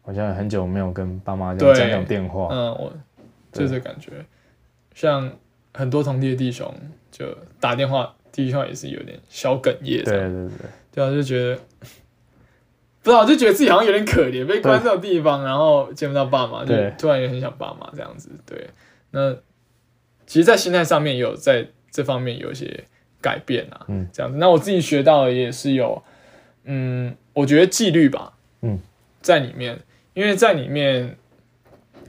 [0.01, 2.47] 好像很久没有跟爸妈这对样讲讲电话。
[2.51, 2.93] 嗯，我
[3.51, 4.11] 就这感觉，
[4.93, 5.29] 像
[5.73, 6.73] 很多同地的弟兄
[7.11, 7.25] 就
[7.59, 10.49] 打电话，第一句话也是有点小哽咽，对对对，
[10.93, 11.59] 对啊，就觉得
[13.03, 16.91] 不知道，就觉得自己好像有点可怜，被关这种地方，然后见不到爸妈，就对。
[16.97, 18.29] 突然也很想爸妈这样子。
[18.45, 18.67] 对，
[19.11, 19.35] 那
[20.25, 22.83] 其实，在心态上面也有在这方面有一些
[23.21, 24.37] 改变啊，嗯，这样子。
[24.37, 26.03] 那我自己学到的也是有，
[26.63, 28.79] 嗯，我觉得纪律吧，嗯，
[29.21, 29.79] 在里面，
[30.13, 31.17] 因为在里面。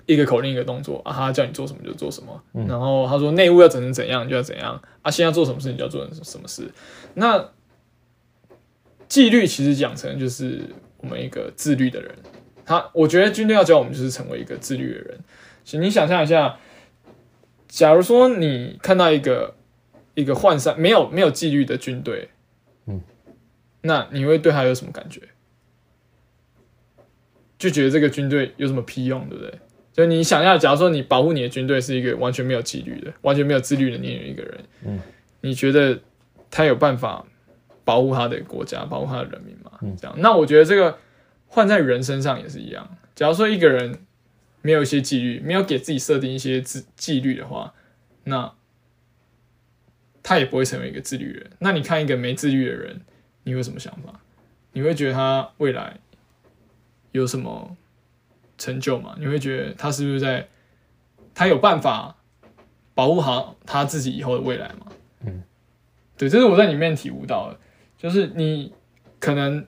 [0.08, 6.70] 一个口令一个动作啊，他叫你做什么就做什么，嗯然后他说内务要整成怎样就要怎样啊，现在做什么事你就要做什么事。
[7.14, 7.44] 那
[9.08, 10.60] 纪律其实讲成就是
[10.98, 12.14] 我们一个自律的人。
[12.64, 15.18] 他，我觉得军队要教我们就是成为一个自律的人。
[15.64, 16.56] 请你想象一下，
[17.76, 19.54] 假如说你看到一个
[20.14, 22.30] 一个涣散、没有没有纪律的军队，
[22.86, 23.02] 嗯，
[23.82, 25.20] 那你会对他有什么感觉？
[27.58, 29.52] 就觉得这个军队有什么屁用，对不对？
[29.92, 34.98] 就你想要，假如说你保护你的军队是一个完全没有纪律的、完全没有自律的那样一个人，嗯，
[35.42, 36.00] 你觉得
[36.50, 37.26] 他有办法
[37.84, 39.72] 保护他的国家、保护他的人民吗？
[39.82, 40.96] 嗯这样，那我觉得这个
[41.46, 42.96] 换在人身上也是一样。
[43.14, 44.05] 假如说一个人
[44.66, 47.72] 没有一些纪律，没有给自己设定一些自纪律的话，
[48.24, 48.52] 那
[50.24, 51.52] 他也不会成为一个自律人。
[51.60, 53.00] 那你看一个没自律的人，
[53.44, 54.20] 你会有什么想法？
[54.72, 56.00] 你会觉得他未来
[57.12, 57.76] 有什么
[58.58, 59.14] 成就吗？
[59.20, 60.48] 你会觉得他是不是在
[61.32, 62.16] 他有办法
[62.92, 64.86] 保护好他自己以后的未来吗？
[65.20, 65.44] 嗯，
[66.18, 67.60] 对，这是我在里面体悟到的，
[67.96, 68.74] 就是你
[69.20, 69.64] 可能，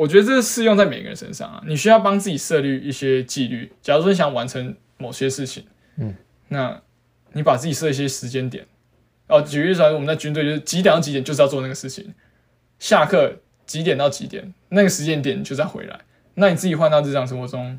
[0.00, 1.62] 我觉得这是适用在每个人身上啊。
[1.66, 3.70] 你需要帮自己设立一些纪律。
[3.82, 6.14] 假如说你想完成某些事情，嗯，
[6.48, 6.80] 那
[7.32, 8.66] 你把自己设一些时间点。
[9.28, 12.14] 哦，举例来说，我们在军队就是几点到几点就是要做那个事情，
[12.78, 16.00] 下课几点到几点那个时间点你就再回来。
[16.34, 17.78] 那你自己换到日常生活中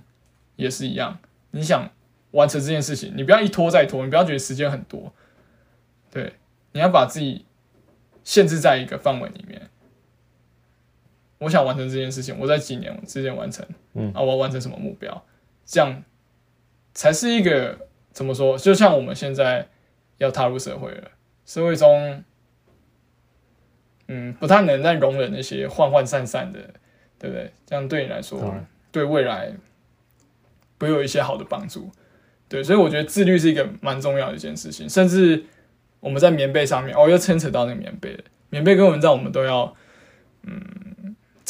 [0.57, 1.17] 也是一样，
[1.49, 1.89] 你想
[2.31, 5.12] 完成这件事情，你不要一拖再拖，你不要觉得时间很多，
[6.12, 6.34] 对，
[6.73, 7.45] 你要把自己
[8.23, 9.70] 限制在一个范围里面。
[11.41, 15.25] 我想完成这件事情，我在几年之间完成，嗯啊，我要完成什么目标，
[15.65, 16.04] 这样
[16.93, 18.56] 才是一个怎么说？
[18.56, 19.67] 就像我们现在
[20.19, 21.10] 要踏入社会了，
[21.43, 22.23] 社会中，
[24.08, 26.60] 嗯，不太能再容忍那些涣涣散散的，
[27.17, 27.51] 对不对？
[27.65, 28.56] 这样对你来说
[28.91, 29.51] 对未来
[30.77, 31.89] 不会有一些好的帮助。
[32.47, 35.43] 对，所以我觉得自律是一个蛮重要的一件事情，甚至
[36.01, 38.23] 我们在棉被上面，哦，又牵扯到那个棉被了。
[38.49, 39.73] 棉被跟蚊帐我们都要，
[40.43, 40.90] 嗯，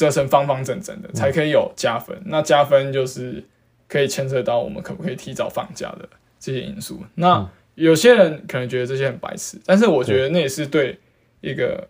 [0.02, 2.20] 折成方方正正的，才可以有加分。
[2.26, 3.44] 那加分就是
[3.88, 6.10] 可以牵涉到我们可不可以提早放假的
[6.40, 7.04] 这些因素。
[7.14, 11.00] 那有些人可能觉得这些很白痴，但是我觉得那也是对
[11.42, 11.88] 一个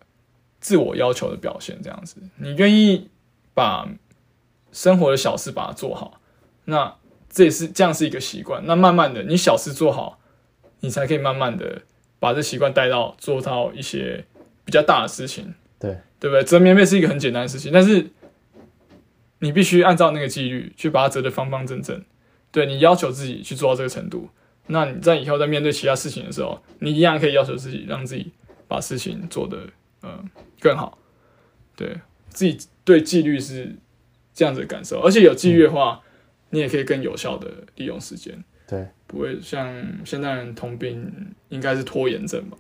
[0.60, 1.82] 自我要求的表现。
[1.82, 3.10] 这样子，你愿意
[3.54, 3.88] 把
[4.74, 6.20] 生活的小事把它做好，
[6.66, 6.94] 那
[7.30, 8.62] 这也是这样是一个习惯。
[8.66, 10.20] 那慢慢的，你小事做好，
[10.82, 11.82] 你才可以慢慢的
[12.20, 14.26] 把这习惯带到做到一些
[14.66, 15.56] 比较大的事情。
[16.22, 16.44] 对，不对？
[16.44, 18.08] 折棉被是一个很简单的事情，但是
[19.40, 22.02] 你必须按照那个纪律去把它折得方方正正。
[22.52, 24.30] 对你要求自己去做到这个程度，
[24.68, 28.32] 那你在以后在面对其他事情的时候，你一样可以要求自己，让自己
[28.68, 29.68] 把事情做得
[30.04, 30.30] 嗯
[30.60, 30.98] 更好。
[31.76, 31.98] 对
[32.30, 33.76] 自己对纪律是
[34.34, 36.02] 这样子的感受，而且有纪律的话，
[36.52, 38.44] 你也可以更有效的利用时间。
[38.68, 39.74] 对，不会像
[40.06, 42.58] 现代人通病应该是拖延症吧？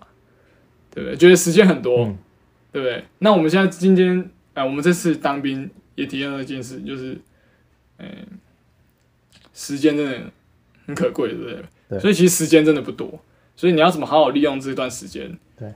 [0.89, 1.17] 对不对？
[1.17, 2.17] 觉得时间很多，嗯
[2.71, 3.03] 对不对？
[3.19, 7.17] 那我们现在今天，哎、我们这次当兵也体验了一件事，就是，
[7.97, 8.07] 嗯、
[9.53, 10.31] 时间真的
[10.85, 11.63] 很可贵，对不对？
[11.89, 13.19] 对所以其实时间真的不多，
[13.55, 15.73] 所以你要怎么好好利用这段时间，对，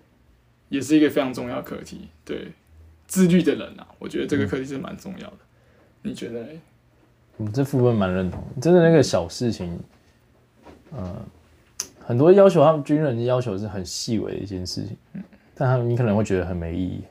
[0.69, 2.08] 也是一个非常重要的课题。
[2.23, 2.53] 对，
[3.05, 5.38] 自律的人啊，我觉得这个课题是蛮重要的。
[6.03, 6.60] 你觉得嘞？
[7.38, 9.77] 我这部分蛮认同，真的那个小事情，
[10.91, 11.25] 呃，
[11.99, 14.97] 很多要求他们军人的要求是很细微的一件事情，
[15.56, 17.04] 但他们你可能会觉得很没意义，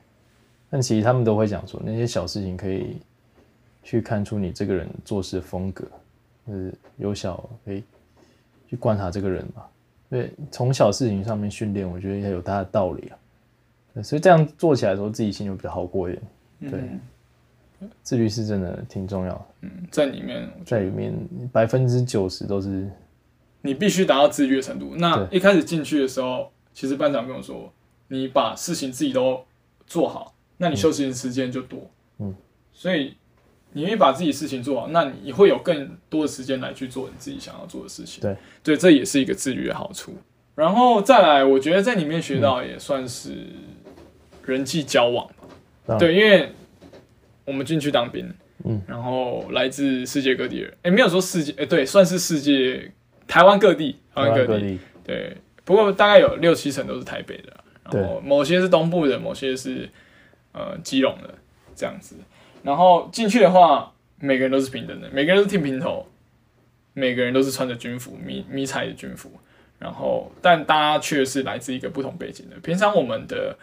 [0.71, 2.99] 但其实他们都会讲说那些小事情可以
[3.83, 5.85] 去看出你这个人做事的风格，
[6.47, 7.83] 就是有小可以
[8.69, 9.63] 去观察这个人嘛，
[10.11, 13.17] 对，从小事情上面训练，我觉得也有它的道理啊，
[13.95, 16.81] 对所以这样做起来的时候，自己心里会比较好过一点，对。
[16.81, 17.01] 嗯
[18.03, 19.45] 自律是真的挺重要的。
[19.63, 21.13] 嗯，在里面在里面
[21.53, 22.89] 百分之九十都是
[23.61, 24.95] 你必须达到自律的程度。
[24.97, 27.71] 那一开始进去的时候，其实班长跟我说，
[28.09, 29.45] 你把事情自己都
[29.87, 31.91] 做好，那你休息的时间就多。
[32.19, 32.35] 嗯，
[32.73, 33.15] 所以
[33.73, 38.21] 你愿意把自己事情做好，那你会有更多的时间来去做你自己想要做的事情。
[38.21, 40.17] 对，对，这也是一个自律的好处。
[40.55, 43.47] 然后再来，我觉得在里面学到也算是
[44.45, 45.29] 人际交往
[45.99, 46.53] 对，因为
[47.45, 48.33] 我们进去当兵，
[48.65, 52.93] 嗯，然后来自世界各地的人，哎，没有说世界，哎，对，算是世界
[53.27, 57.53] 台湾各地，台湾各地，各地，对，不过大概有六七成都是台北的，
[57.91, 59.89] 然后某些是东部的，某些是
[60.53, 61.35] 呃基隆的
[61.77, 62.17] 这样子。
[62.63, 66.07] 然后进去的话，每个人都是平等的，每个人都是剃平头，
[66.93, 69.31] 每个人都是穿着军服，迷迷彩的军服。
[69.79, 72.57] 然后，但大家却是来自一个不同背景的。
[72.61, 73.59] 平常我们的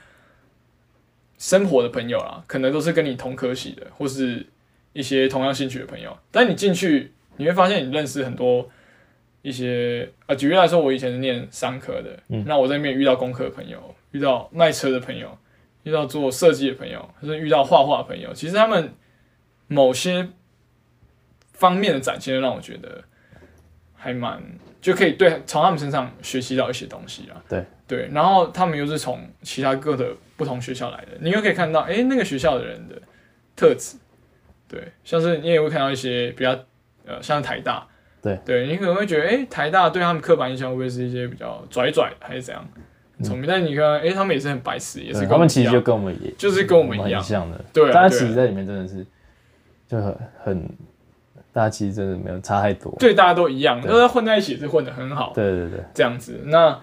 [1.40, 4.46] 生活的朋友啦，可能都是跟你同科系的，或是
[4.94, 6.16] 一些同样兴趣的朋友。
[6.30, 8.70] 但你进去，你会发现你认识很多
[9.42, 15.38] 一些啊，举例来说，我以前是念商科的，嗯那我在那边遇到工科的朋友，遇到卖车的朋友，
[15.84, 18.94] 遇到做设计的朋友，或是遇到画画的朋友，其实他们
[19.68, 20.30] 某些
[21.54, 23.04] 方面的展现，让我觉得
[23.96, 24.42] 还蛮
[24.82, 27.42] 就可以对从他们身上学习到一些东西啊。
[27.48, 33.02] 对对，然后他们又是从其他各的不同学校来的，你又可以看到，哎，那个学校的人的
[33.56, 33.98] 特质。
[34.68, 36.52] 对，像是你也会看到一些比较
[37.06, 37.86] 呃，像台大，
[38.22, 42.66] 对对，你可能会觉得，哎，台大对他们刻板印象会不会是一些比较拽拽，还是怎样？
[43.22, 47.22] 很聪明，但你看，哎，他们也是很白痴，也是跟我对他们其实就跟我们也就是跟我们一样。
[47.22, 49.06] 很像的，对大家其实在里面真的是
[49.88, 50.70] 就很很，
[51.54, 53.92] 大家其实真的没有差太多，对大家都一样，对。
[53.92, 55.32] 都是混在一起，是混的很好。
[55.36, 56.42] 对对对，这样子。
[56.46, 56.80] 那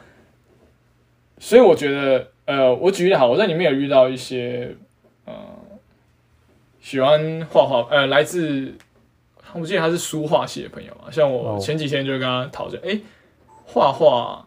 [1.39, 4.75] 所以我觉得，呃，我举例好，我在里面有遇到一些
[5.25, 5.35] 呃
[6.81, 8.75] 喜欢画画，呃，来自
[9.55, 11.59] 我记得他是书画系的朋友嘛，像我哦。
[11.59, 13.01] 前几天就跟他讨论，哎、
[13.65, 14.47] 画画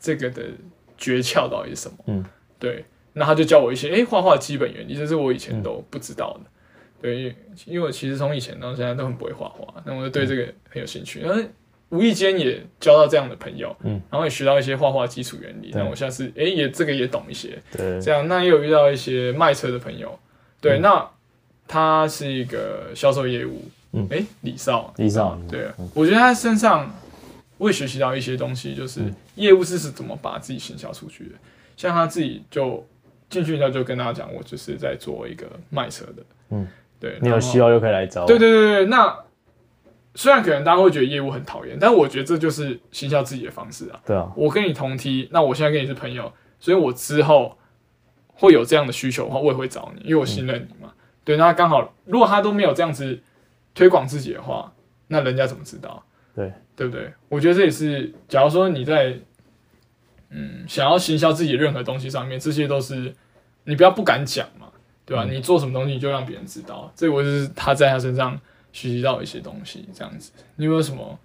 [0.00, 0.42] 这个的
[0.98, 1.96] 诀窍到底是什么？
[2.08, 2.24] 嗯，
[2.58, 2.84] 对，
[3.14, 5.38] 那他就教我一些，哎、画画的基本原理，这是我以嗯。
[5.38, 6.50] 前都不知道的。
[7.00, 7.34] 对，
[7.64, 11.40] 因为我其实从以前到现在都很不会画画，那我就对这个很有兴趣，然后
[11.90, 15.80] 无意间也交到这样的朋友，嗯，然后也学到一些画画基础原理，对。
[15.80, 18.00] 那我下次哎、也这个也懂一些，对。
[18.00, 20.18] 这样那也有遇到一些卖车的朋友，
[20.60, 20.82] 对，嗯。
[20.82, 21.10] 那
[21.68, 24.06] 他是一个销售业务，嗯。
[24.10, 26.92] 哎、李少，李少对嗯，我觉得他身上
[27.58, 29.14] 我也学习到一些东西，就是嗯。
[29.34, 31.34] 业务是是怎么把自己行销出去的，
[31.76, 32.84] 像他自己就
[33.28, 36.66] 进去他就跟大家讲，我就是在做一个卖车的，嗯，
[36.98, 39.16] 对，你有需要就可以来找我，对对对对，那
[40.14, 44.00] 虽然可能大家会觉得业务很讨厌，但我觉得这就是行销自己的方式啊。
[44.04, 47.56] 对啊，我跟你同梯，那我现在跟你是朋友，所以我之后
[48.26, 50.92] 会有这样的需求的话，我也会找你，因为我信任你嘛。
[51.22, 53.20] 对，那刚好如果他都没有这样子
[53.74, 54.72] 推广自己的话，
[55.06, 56.02] 那人家怎么知道？
[56.34, 57.12] 对对不对？
[57.28, 59.18] 我觉得这也是，假如说你在
[60.30, 63.12] 嗯想要行销自己的任何东西上面，这些都是
[63.64, 64.68] 你不要不敢讲嘛，
[65.04, 65.24] 对吧？
[65.24, 68.40] 你做什么东西你就让别人知道，这我就是他在他身上
[68.72, 70.30] 学习到一些东西，这样子。
[70.54, 71.18] 你有没有什么？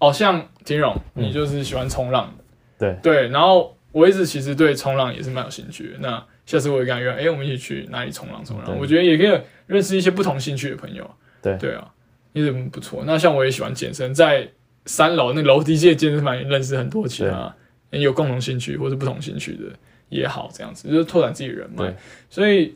[0.00, 2.34] 哦，像田荣，你就是喜欢冲浪
[2.78, 5.98] 的，对对，然后我一直其实对冲浪也是蛮有兴趣的。
[6.00, 8.76] 那下次我也跟他约，哎、我们一起去哪里冲浪冲浪？
[8.76, 11.08] 我觉得也可以认识一些不同兴趣的朋友。
[11.42, 11.92] 对对啊，
[12.32, 13.04] 也是不错。
[13.06, 14.50] 那像我也喜欢健身，在
[14.86, 17.54] 三楼那楼梯界健身房也认识很多其他
[17.90, 19.64] 有共同兴趣或者不同兴趣的
[20.08, 21.94] 也好，这样子就是拓展自己人脉。
[22.28, 22.74] 所以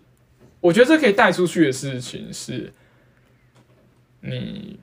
[0.61, 2.73] 我觉得这可以带出去的事情是，
[4.21, 4.79] 你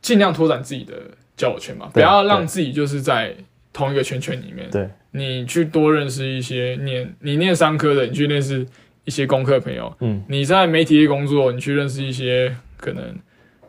[0.00, 0.94] 尽量拓展自己的
[1.36, 3.34] 交友圈嘛，不要让自己就是在
[3.72, 4.68] 同一个圈圈里面。
[4.70, 8.66] 对你去多认识一些念你念商科的，你去认识
[9.04, 9.94] 一些工科朋友。
[10.00, 13.14] 嗯，你在媒体业工作，你去认识一些可能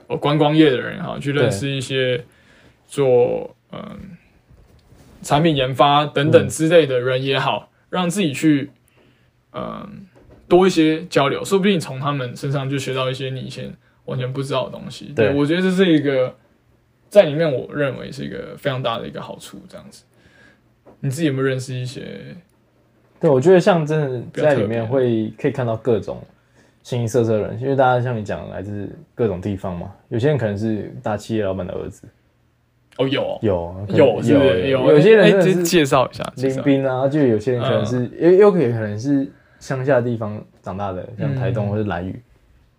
[0.07, 2.23] 哦观光业的人哈，去认识一些
[2.88, 4.17] 做嗯
[5.22, 8.72] 产品研发等等嗯之类的人也好，让自己去
[9.54, 10.06] 嗯
[10.48, 13.74] 多一些交流，说不定从他们身上就学到一些你以前
[14.06, 15.13] 完全不知道的东西。
[15.15, 16.36] 对对我觉得这是一个
[17.10, 19.62] 在里面，我认为是一个非常大的一个好处。
[19.69, 20.04] 这样子，
[21.00, 22.36] 你自己有没有认识一些？
[23.19, 24.00] 对，我觉得像真
[24.32, 26.22] 的在里面会可以看到各种
[26.84, 32.06] 形形色色的人，因为大家像你讲的来自各种地方嘛，有些人可能是大企业老板的儿子，
[32.97, 33.39] 哦，有哦。
[33.41, 34.34] 有有是
[34.69, 34.99] 有有。
[34.99, 39.27] 些人是介绍一下，林兵啊，就有些人可能是也有可能可能是
[39.60, 42.21] 乡下地方长大的，像台东嗯或者兰屿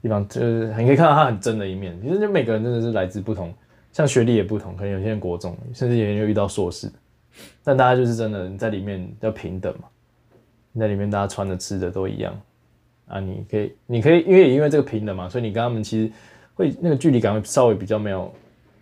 [0.03, 1.99] 地方，就是你可以看到他很真的一面。
[2.03, 3.53] 其实就每个人真的是来自不同，
[3.93, 6.91] 像学历也不同，可能有些人国中，甚至有些人又遇到硕士，
[7.63, 9.89] 但大家就是真的你在里面要平等嘛，
[10.73, 12.39] 你在里面大家穿的吃的都一样。
[13.07, 16.11] 啊，你可以你可以因为因为这个平等嘛，所以你跟他们其实
[16.55, 18.33] 会那个距离感会稍微比较没有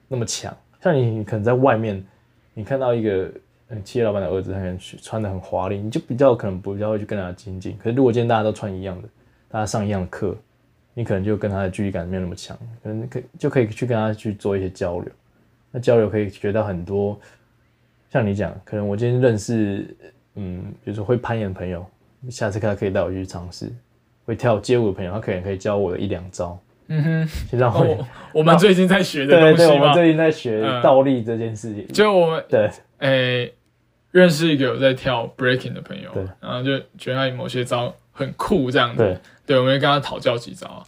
[0.07, 0.57] 那么强。
[0.83, 2.05] 像你可能在外面，
[2.55, 3.31] 你看到一个
[3.69, 7.77] 嗯企业老板的儿子，他可能穿的很华丽，你就比较可能不比较会去跟他亲近。
[7.79, 9.09] 可是如果今天大家都穿一样的，
[9.49, 10.37] 大家上一样的课，
[10.93, 15.09] 你可能就跟他的距离感没有那么强，可能可就可以去跟他去做一些交流。
[15.71, 17.19] 那交流可以学到很多，
[18.11, 19.87] 像你讲，可能我今天认识
[20.35, 21.87] 嗯，比如说会攀岩的朋友，
[22.29, 23.73] 下次他可以带我去尝试。
[24.25, 30.83] 会跳街舞的朋友，他可能可以教我一两招，嗯哼，先让我、哦，我们最近在学的东西嘛，我们最近在学嗯。
[30.83, 31.87] 倒立这件事情。
[31.89, 32.71] 就我们对。
[32.99, 33.53] 诶、
[34.11, 39.19] 认识一个有在跳 breaking 的朋友对，然后就觉得他某些招很酷这样子，对。
[39.47, 40.85] 对，我们会跟他讨教几招，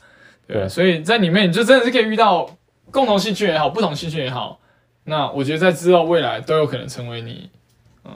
[0.47, 0.69] 对，对。
[0.69, 2.49] 所以在里面你就真的是可以遇到
[2.91, 4.61] 共同兴趣也好，不同兴趣也好，
[5.05, 7.51] 那我觉得在之后未来都有可能成为你，
[8.05, 8.13] 嗯，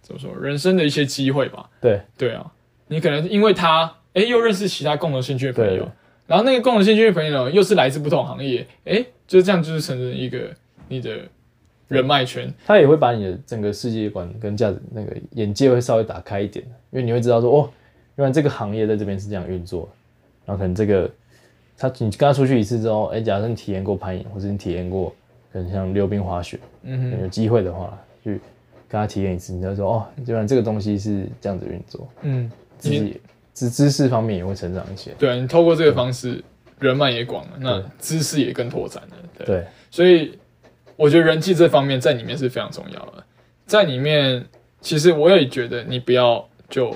[0.00, 2.00] 怎么说，人生的一些机会吧，对。
[2.16, 2.46] 对啊，
[2.86, 5.92] 你可能因为他，诶、又认识其他共同兴趣的朋友对，
[6.26, 10.50] 然后那个共同兴趣的朋友又是来自不同行业，诶、就这样就是成了一个
[10.88, 11.18] 你的
[11.88, 17.70] 人脉圈，他也会把你的整个世界观跟价值那个眼界会稍微打开一点，因为你会知道说哦，
[18.16, 19.88] 原来这个行业在这边是这样运作，
[20.46, 21.10] 然后可能这个
[21.76, 25.14] 他你跟他出去一次之后，哎，假设你体验过攀岩，或者你体验过
[25.52, 28.40] 可能像溜冰滑雪，嗯哼，有机会的话去
[28.88, 33.20] 跟他体验一次，你就说哦，原来这个东西是这样子运作，嗯，自己
[33.54, 35.12] 知知识方面也会成长一些。
[35.18, 36.42] 对啊，你透过这个方式，
[36.78, 39.16] 人脉也广了，那知识也更拓展了。
[39.38, 40.38] 对，对所以
[40.96, 43.24] 我觉得人际这方面在里面是非常重要的。
[43.66, 44.44] 在里面，
[44.80, 46.94] 其实我也觉得你不要就，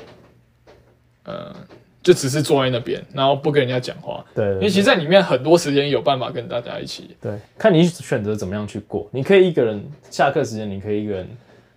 [1.24, 1.54] 呃，
[2.02, 7.16] 就只是坐在那边，然后不跟人家讲话，对，因为其实在里面很多时间有办法跟大家一起。
[7.20, 9.08] 对，看你选择怎么样去过。
[9.12, 11.28] 你可以一个人下课时间，你可以一个人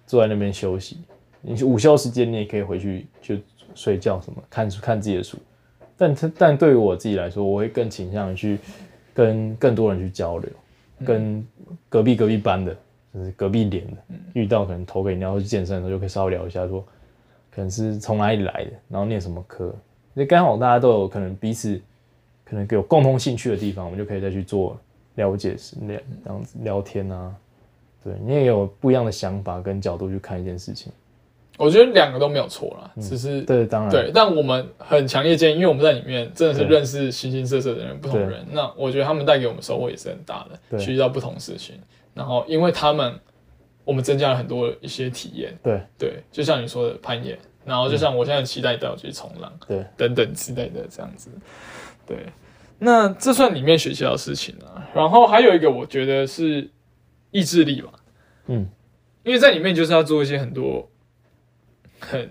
[0.06, 0.98] 坐在那边休息。
[1.42, 3.36] 你午休时间，你也可以回去就
[3.80, 5.38] 睡觉什么，看书看自己的书。
[5.96, 8.60] 但他但对于我自己来说，我会更倾向于去
[9.14, 10.50] 跟更多人去交流，
[11.06, 11.46] 跟
[11.88, 12.76] 隔壁隔壁班的，
[13.14, 13.98] 就是隔壁连的，
[14.34, 16.82] 遇到可能投给你要去健身的时候，就可以稍微聊一下说，
[17.52, 19.74] 可能是从哪里来的，然后念什么科。
[20.14, 21.80] 那刚好大家都有可能彼此
[22.44, 24.78] 可能有共同兴趣的地方，我们就可以再去做
[25.16, 27.34] 了解是聊这样子聊天啊。
[28.04, 30.92] 对你也有不一样的想法跟角度去看一件事情。
[31.60, 38.46] 我觉得两个都没有错啦，只是嗯对，当然，对，但我们很强烈建议，因为我们在里面真的是对认识形形色色的人，不同人。
[38.54, 41.76] 那我觉得他们带给我们收获也是很大的，对学习到不同事情。
[42.14, 43.14] 然后因为他们，
[43.84, 45.54] 我们增加了很多一些体验。
[45.62, 51.30] 对对，就像你说的攀岩，然后就像我现在期待带我去冲浪，对等等之类的这样子。
[52.08, 52.18] 对，
[52.80, 54.88] 那这算里面学习到的事情啊。
[54.94, 56.70] 然后还有一个，我觉得是
[57.32, 57.92] 意志力吧。
[58.48, 58.68] 嗯，
[59.24, 60.90] 因为在里面就是要做一些很多
[62.00, 62.30] 很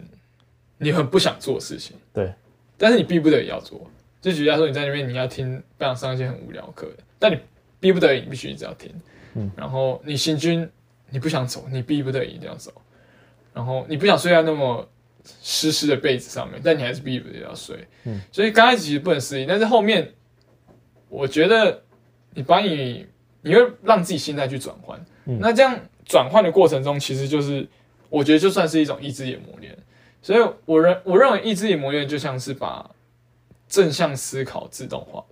[0.78, 2.32] 你很不想做的事情，对，
[2.76, 3.90] 但是你逼不得已要做。
[4.20, 6.88] 就举例来说，你在那边你要听不想上一些很无聊的课，
[7.18, 7.38] 但你
[7.78, 8.92] 逼不得已你必须一直要听。
[9.34, 10.68] 嗯，然后你行军
[11.10, 12.72] 你不想走，你逼不得已一定要走。
[13.54, 14.88] 然后你不想睡在那么
[15.24, 17.86] 湿湿的被子上面，但你还是逼不得要睡。
[18.04, 20.12] 嗯，所以刚开始其实不能适应，但是后面
[21.08, 21.82] 我觉得
[22.34, 23.06] 你把你
[23.42, 27.66] 你会让自己心态去转换，嗯那这样转换的过程中，其实就是
[28.08, 29.76] 我觉得就算是一种意志力磨练。
[30.20, 32.90] 所以我认我认为意志力磨练就像是把
[33.68, 35.24] 正向思考自动化，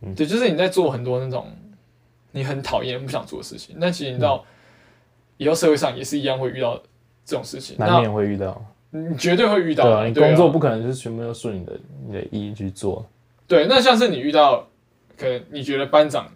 [0.00, 1.54] 嗯对，就是你在做很多那种
[2.32, 4.44] 你很讨厌、不想做的事情，但其实你到
[5.36, 6.80] 以后社会上也是一样会遇到
[7.24, 8.64] 这种事情，难免会遇到。
[8.90, 13.06] 你绝对会遇到对啊，的，你工作不可能就是全部都顺你的你的意去做。
[13.46, 14.66] 对，那像是你遇到，
[15.16, 16.32] 可能你觉得班长，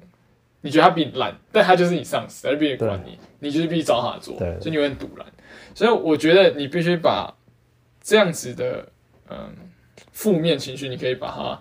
[0.63, 4.59] 你觉得他比你烂，但他就是你上司，他就必须管你，你就是必须找他做，对。
[4.61, 5.27] 所以你会很堵然。
[5.75, 7.35] 所以我觉得你必须把
[8.01, 8.89] 这样子的
[9.29, 9.55] 嗯
[10.13, 11.61] 负面情绪，你可以把它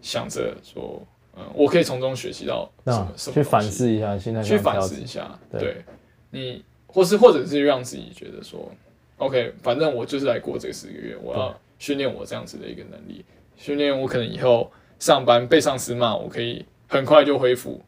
[0.00, 1.00] 想着说，
[1.36, 5.60] 嗯，我可以从中学习到什那么什么去反思一下，现在去反思一下，对。
[5.60, 5.84] 对。
[6.30, 8.70] 你，或是或者是让自己觉得说
[9.18, 13.24] ，OK，反正我就是来过这四个月，我要训练我这样子的一个能力，
[13.56, 17.84] 训练我可能以后上班被上司骂，我可以很快就恢复，嗯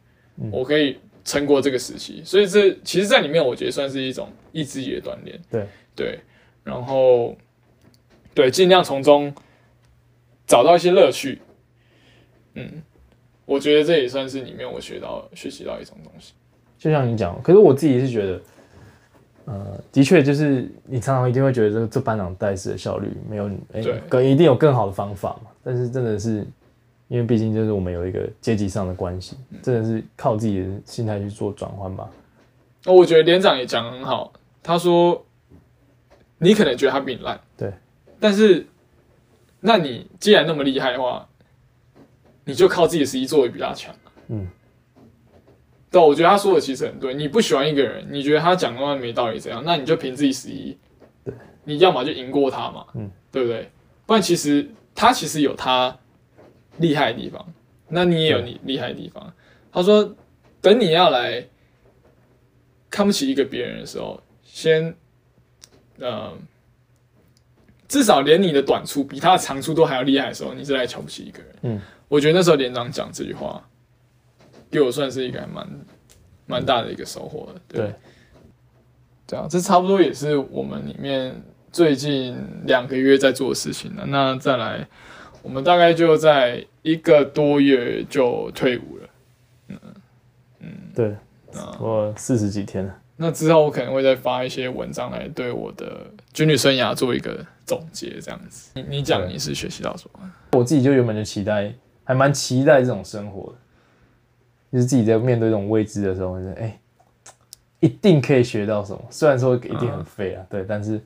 [0.51, 5.65] 我可以撑过这个时期，所以这其实，在里面我觉得算是一种意志力的锻炼，对。
[5.97, 6.19] 对，
[6.61, 7.33] 然后
[8.33, 9.33] 对，尽量从中
[10.45, 11.39] 找到一些乐趣，
[12.55, 12.83] 嗯，
[13.45, 16.33] 我觉得这也算是里面我学到学习到一种东西。
[16.77, 18.41] 就像你讲，可是我自己是觉得，
[19.45, 23.97] 呃，的确就是你常常一定会觉得这个这班长带事的效率没有，哎、对。
[24.09, 25.49] 更一定有更好的方法嘛。
[25.63, 26.45] 但是真的是，
[27.07, 32.09] 因为毕竟就是我们有一个阶级上的关系，嗯真的是靠自己的心态去做转换吧。
[32.85, 34.31] 哦，我觉得连长也讲得很好，
[34.63, 35.25] 他说
[36.37, 37.73] 你可能觉得他比你烂，对，
[38.19, 38.65] 但是
[39.59, 41.27] 那你既然那么厉害的话，
[42.43, 43.93] 你就靠自己的实力做的比他强。
[44.27, 44.47] 嗯，
[45.89, 47.13] 对，我觉得他说的其实很对。
[47.13, 50.77] 你不喜欢一个人，你觉得他讲的话没道理怎样，那你就凭自己实力，
[51.23, 51.33] 对，
[51.63, 53.69] 你要么就赢过他嘛，嗯，对不对？
[54.05, 55.97] 不然其实他其实有他
[56.77, 57.45] 厉害的地方，
[57.87, 59.33] 那你也有你厉害的地方。
[59.71, 60.15] 他说，
[60.61, 61.45] 等你要来
[62.89, 64.95] 看不起一个别人的时候，先，
[65.99, 66.31] 呃，
[67.87, 71.55] 至少连你的短处比他的长处都还要厉害的时候，你是来瞧不起一个人。
[71.63, 73.67] 嗯，我觉得那时候连长讲这句话，
[74.71, 75.67] 给我算是一个还蛮
[76.45, 77.61] 蛮大的一个收获的。
[77.67, 77.93] 对，对
[79.27, 84.05] 这样这差不多也是我们里面最近两个月在做的事情了。
[84.05, 84.87] 那再来，
[85.45, 89.09] 我们大概就在一个多月就退伍了。
[89.67, 89.79] 嗯
[90.59, 91.09] 嗯对，
[91.53, 92.95] 啊我四十几天了。
[93.15, 98.71] 那之后我可能会再发一些文章来对我的军旅生涯做一个总结，这样子。
[98.73, 100.19] 你你讲你是学习到什么？
[100.53, 101.71] 我自己就原本就期待，
[102.03, 103.57] 还蛮期待这种生活的，
[104.73, 106.77] 就是自己在面对这种未知的时候，就是哎、
[107.79, 109.01] 一定可以学到什么。
[109.11, 110.99] 虽然说一定很废啊，对，但是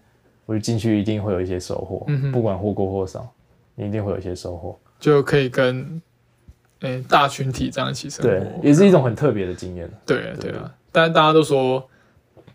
[0.45, 3.31] 我就进去一定会有一些收获，嗯不管或多或少，
[3.79, 4.77] 你一定会有一些收获。
[4.99, 6.01] 就可以跟
[6.81, 9.89] 诶、大群体这样一起生对活，，也是一种很特别的经验。
[10.05, 10.75] 对啊对啊。
[10.91, 11.87] 但是大家都说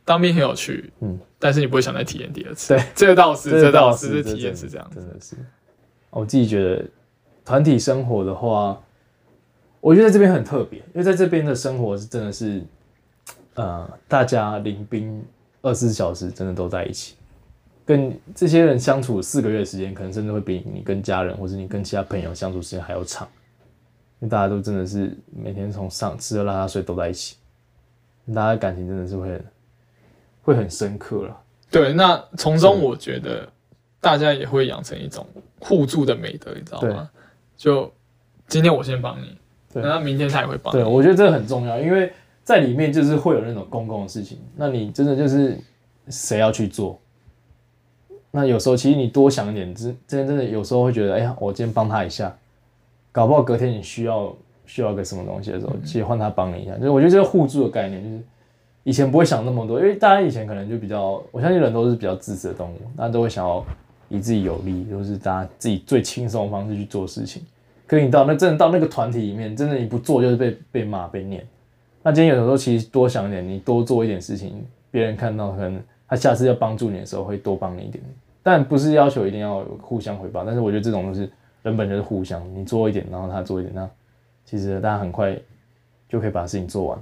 [0.05, 2.75] 当兵很有趣，嗯，但是你不会想再体验第二次。
[2.75, 5.01] 对， 这个倒是，这这倒倒是这体验是这样子。
[5.01, 5.37] 真的是。
[6.11, 6.85] 我自己觉得
[7.45, 8.79] 团体生活的话，
[9.81, 12.63] 我觉得在这边很特别，因为在这边的生活是真的是，
[13.55, 15.25] 呃，大家临兵
[15.63, 17.17] 二十四小时真的都在一起，
[17.85, 23.29] 跟这些人相处四个月的时间，可能甚至会比你跟家人或者你跟其他朋友相处时间还要长，
[24.21, 27.37] 因为大家都真的是每天从上吃喝拉撒睡都在一起，
[28.35, 29.45] 大家的感情真的是会很
[30.43, 31.41] 会很深刻了。
[31.71, 33.47] 对，那从中我觉得
[34.01, 35.27] 大家也会养成一种
[35.61, 37.11] 互助的美德，你知道吗？
[37.57, 37.93] 就
[38.47, 39.37] 今天我先帮你，
[39.73, 40.79] 对那明天他也会帮你。
[40.79, 42.13] 对，我觉得这个很重要，因为
[42.43, 45.59] 在里面就是会有那种公共的事情，那你真的就是
[46.09, 46.99] 谁要去做？
[48.37, 52.37] 那有时候其实你多想一点，真真的真的有时候会觉得，哎呀，我今天帮他一下，
[53.13, 54.35] 搞不好隔天你需要
[54.67, 58.21] 需要个什么东西的时候，其实换他帮你一下，就是我觉得这个互助的概念，就是
[58.83, 63.65] 以前不会想那么多，因为大家以前可能就比较，我相信人都是比较自私的动物，大家都会想要
[64.09, 67.41] 以自己有利，就是大家自己最轻松的方式去做事情。
[67.87, 71.47] 可是你到那真的到那个团体里面，真的你不做就是被被骂被念。
[72.03, 78.03] 那今天有的时候其实多想一点，你多做一点事情，别人看到可能他下次要帮助你的时候会多帮你一点。
[78.45, 81.29] 但不是要求一定要有互相回报，但是我觉得这种东西
[81.63, 83.91] 人本就是互相，你做一点，然后他做一点，那
[84.45, 85.37] 其实大家很快
[86.09, 86.99] 就可以把事情做完。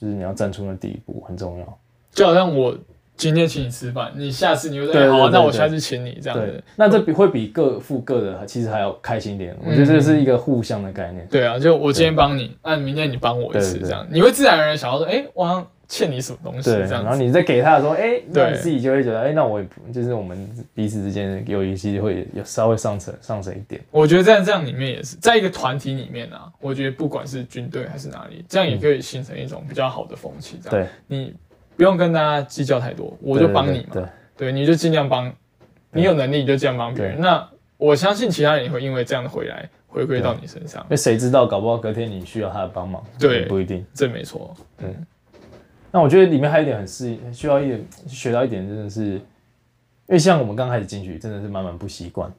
[0.00, 1.78] 就是你要站出那第一步很重要。
[2.10, 2.74] 就好像我
[3.16, 9.54] 今天请你吃饭，你下次你又对在好那我下次请你这样子。，那这比会比各付各的其实还要开心一点。
[9.62, 11.26] 我觉得这是一个互相的概念。
[11.28, 17.02] 对啊，就我今天帮你，那明天你帮我一次，这样你会自然而然想到说，哎、我好像欠你什么东西对，这样。
[17.02, 23.80] 然后你再给他的时候，哎，那对你自己就会觉得，哎，那我也不就是我们彼此之间的友谊其实会有稍微上升上升一点。
[23.90, 30.60] 我觉得在这样里面也是，在一个团体里面啊，我觉得不管是军队还是哪里，这样也可以形成一种比较好的风气。
[30.62, 31.34] 这样，对，你
[31.76, 34.08] 不用跟大家计较太多，我就帮你嘛。
[34.36, 35.30] 对，你就尽量帮，
[35.90, 37.20] 你有能力你就尽量帮别人。
[37.20, 43.84] 那我相信其他人也会因为这样的回来回归到你身上因，为谁知道，搞不好隔天你需要他的帮忙，对不一定。
[43.92, 44.54] 这没错。
[45.92, 49.22] 那我觉得里面还有一点很适应，需要一点学到一点，真的是，因
[50.08, 52.32] 为像我们刚开始进去，真的是慢慢不习惯，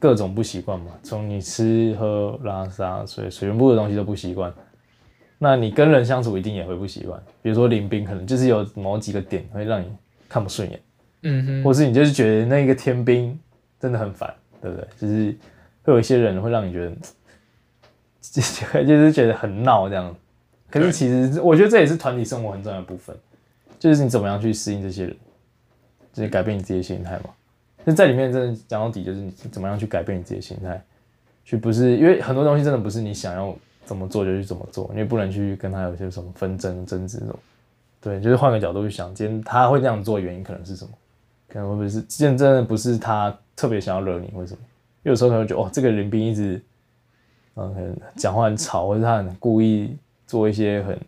[0.00, 4.52] 各种不习惯嘛，从你吃喝拉撒水水源部的东西都不习惯，
[5.38, 9.86] 那你跟人相处一定也会不习惯，比如说林兵，可能就是有某几个点会让你
[10.28, 10.80] 看不顺眼，
[11.22, 13.38] 嗯哼，或是你就是觉得那个天兵
[13.78, 14.86] 真的很烦，对不对？
[14.98, 15.36] 就是
[15.84, 16.96] 会有一些人会让你觉得，
[18.84, 20.14] 就是觉得很闹这样。
[20.74, 23.16] 可是其实我觉得这也是团体生活很重要的部分，
[23.78, 25.16] 就是你怎么样去适应这些人，
[26.12, 27.30] 就是改变你自己的心态嘛。
[27.84, 30.82] 那在里面真的讲到底，就是你怎么样去改变你自己的心态，
[31.44, 33.54] 去不是因为很多东西真的不是你想要
[33.84, 37.38] 怎么做就去怎么做，你也不能去跟他有些什么纷争争执那种。
[38.00, 40.90] 对，就是换个角度去想，今天他会这样做的原因可能是什么？
[41.46, 44.58] 可能会不会是今天真的不是他特别想要惹你，为什么？
[45.04, 46.60] 有时候可能觉得哦，这个林兵一直，
[47.54, 49.96] 嗯，讲话很吵，或者他很故意
[50.26, 51.00] 做一些很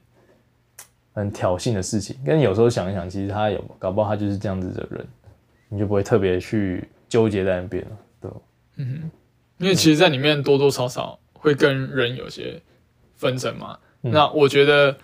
[1.13, 2.17] 很挑衅的事情。
[2.25, 5.07] 跟有时候想一想，其实他有搞不好他就是这样子的人，
[5.69, 8.37] 你就不会特别去纠结在那边了，对吧。
[9.59, 12.61] 因为其实，在里面多多少少会跟人有些
[13.15, 13.79] 纷争嘛。
[14.03, 14.97] 嗯那我觉得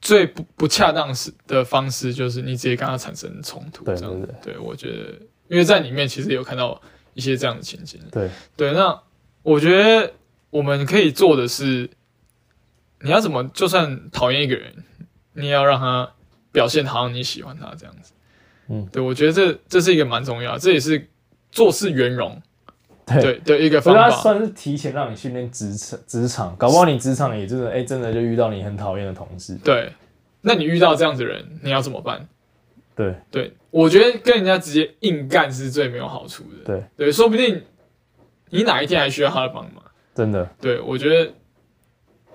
[0.00, 3.84] 最不不恰当是的方式，就是你直接跟他产生冲突。
[3.84, 5.12] 对这样子对对，我觉得，
[5.48, 6.80] 因为在里面其实有看到
[7.14, 8.00] 一些这样的情景。
[8.10, 8.98] 对，对，那
[9.42, 10.12] 我觉得
[10.50, 11.88] 我们可以做的是，
[13.00, 14.72] 你要怎么，就算讨厌一个人，
[15.34, 16.12] 你也要让他
[16.52, 18.12] 表现好像你喜欢他这样子。
[18.68, 21.08] 嗯，对，我觉得这这是一个蛮重要的，这也是
[21.50, 22.40] 做事圆融
[23.06, 24.10] 对对的一个方法。
[24.10, 29.54] 算是提前让你训练职场，职场，搞不好你职场也真的，哎、真的就遇到你很讨厌的同事。
[29.62, 29.92] 对，
[30.40, 32.26] 那你遇到这样子的人，你要怎么办？
[32.96, 36.64] 对对，我觉得跟人家直接硬干是最没有好处的。
[36.64, 37.62] 对，对，说不定
[38.48, 39.84] 你哪一天还需要他的帮忙。
[40.14, 41.30] 真的，对，我觉得，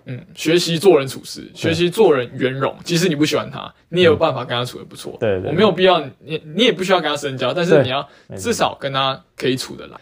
[0.06, 2.76] 嗯，学习做人处事，学习做人圆融。
[2.84, 5.18] 即使你不喜欢他，你也有办法跟他处的不错。
[5.20, 9.97] 对我没有必要，你你也不需要跟他深交，但是你要至少跟他可以处得来。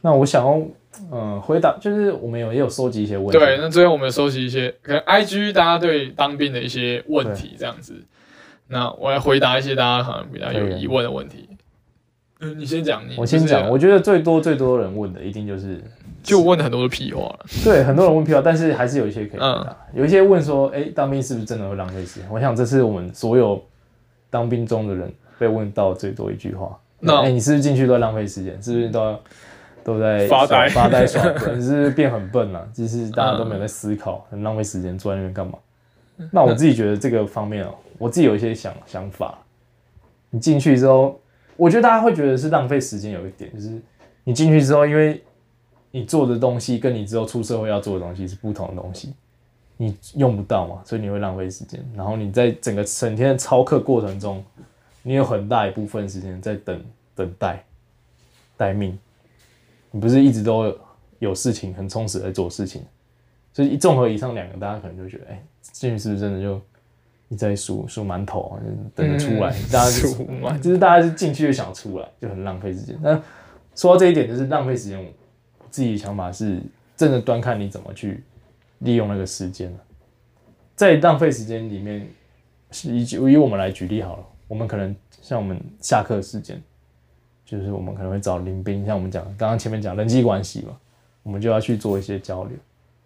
[0.00, 0.60] 那我想要，
[1.12, 7.94] 嗯，回答就是我们有也有收集一些问题，对，那最后我们收集一些可能 IG 大家对当兵的一些问题，这样子。
[8.68, 11.48] 那我来回答一些大家可能比较有疑问的问题。
[12.40, 15.82] 嗯，你先讲，你我先讲，我觉得最多最多人问的一定就是，
[16.28, 17.40] 就问很多的屁话了。
[17.64, 19.76] 对，很多人问屁话，但是还是有一些可以回答。
[19.92, 22.28] 嗯有一些问说，哎、当兵是不是真的会浪费时间？
[22.30, 23.60] 我想这是我们所有
[24.30, 26.78] 当兵中的人被问到最多一句话。
[27.00, 28.62] 那哎、你是不是进去都在浪费时间？
[28.62, 29.20] 是不是都要
[29.82, 31.56] 都在发呆耍发呆耍笨？
[31.58, 35.54] 你是不是变很笨了、就是大家都没有在思考，很浪费时间，坐在那边干嘛？
[36.32, 39.38] 那我自己觉得这个方面哦、我自己有一些想想法。
[40.30, 41.18] 你进去之后，
[41.56, 43.80] 我觉得大家会觉得是浪费时间，有一点就是
[44.24, 45.22] 你进去之后，因为
[45.90, 49.14] 你做的东西跟你之后出社会要做的东西是不同的东西，
[49.76, 51.82] 你用不到嘛，所以你会浪费时间。
[51.96, 54.44] 然后你在整个整天的操课过程中，
[55.02, 56.84] 你有很大一部分时间在等
[57.14, 57.64] 等待
[58.56, 58.98] 待命，
[59.90, 60.78] 你不是一直都有
[61.20, 62.82] 有事情很充实地在做事情，
[63.52, 66.56] 所以一综合以上两个，大家可能就觉得，哎、进去是不是真的就
[67.28, 68.60] 一直在数数馒头啊，
[68.94, 72.98] 等着出来，嗯大家就就是大家是进去就想出来，就很浪费时间。
[73.00, 73.20] 那
[73.74, 75.10] 说到这一点，就是浪费时间，我
[75.78, 76.60] 自己的想法是，
[76.96, 78.24] 真的端看你怎么去
[78.80, 79.78] 利用那个时间了。
[80.74, 82.04] 在浪费时间里面，
[82.72, 86.60] 是以以我们来举例好了，我们可能像我们下课时间，
[87.44, 90.76] 就是我们可能会找林斌，像我们讲刚刚前面讲人际关系嘛，
[91.22, 92.56] 我们就要去做一些交流。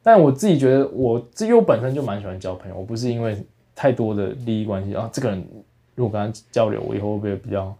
[0.02, 3.36] 但我自己觉得我，因为我本身就蛮喜欢交朋友，我不是因为
[3.74, 5.46] 太多的利益关系啊，这个人
[5.94, 7.76] 如果跟他交流，我以后会不会比较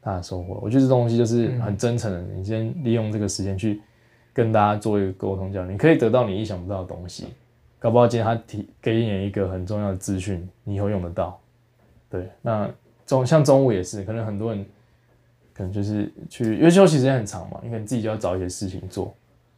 [0.00, 0.58] 大的收获？
[0.60, 3.80] 我觉得这东西就是很真诚的，你先利用这个时间去
[4.34, 7.28] 跟大家做一个沟通交流，你可以得到你意想不到的东西。
[7.78, 11.40] 搞不好今天他提给你一个很重要的资讯，你以后用得到。
[12.10, 12.68] 对，那
[13.06, 14.66] 中像中午也是，可能很多人
[15.54, 19.14] 可能就是去，因为休息时间很长嘛，你可能自己就要找一些事情做，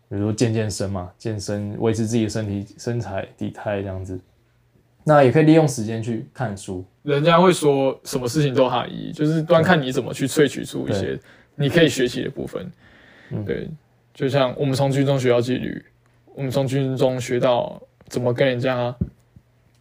[0.08, 4.18] 比如说健健身嘛，健身维持自己的身体身材体态这样子。
[5.04, 11.16] 那也可以利用时间去看书，人家会说什么事情都有它的意义，就是端看你怎么去萃取出一些
[11.54, 12.68] 你可以学习的部分。
[13.30, 13.68] 嗯对，
[14.16, 15.84] 就像我们从军中学到纪律，
[16.34, 18.96] 我们从军中学到怎么跟人家，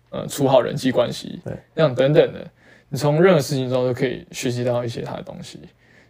[0.10, 2.46] 呃处好人际关系，对，这样等等的，
[2.90, 5.62] 你从任何事情中都可以学习到一些他的东西。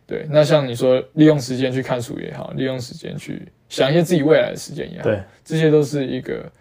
[0.07, 6.51] 对，那像你说利用时间去看书也好，利用时间去想一些自己未来的时间也好，对，这些都是一个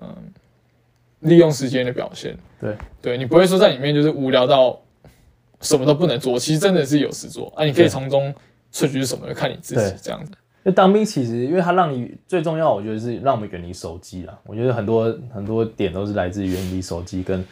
[0.00, 0.14] 嗯
[1.20, 2.36] 利用时间的表现。
[2.60, 4.80] 对，对你不会说在里面就是无聊到
[5.62, 8.32] 什么都不能做，其实真的是有事做啊，你可以从中
[8.72, 10.30] 萃取什么，看你自己这样子。
[10.72, 14.38] 当兵其实，因为它让你最重要，我觉得是让我们远离手机啦。
[14.44, 17.44] 我觉得很多很多点都是来自于远离手机，跟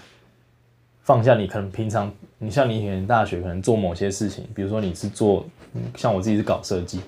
[1.02, 5.46] 放下你可能平常，你像你以前大学可能做某些事情，比如说你是做，
[5.94, 7.00] 像我自己是搞设计，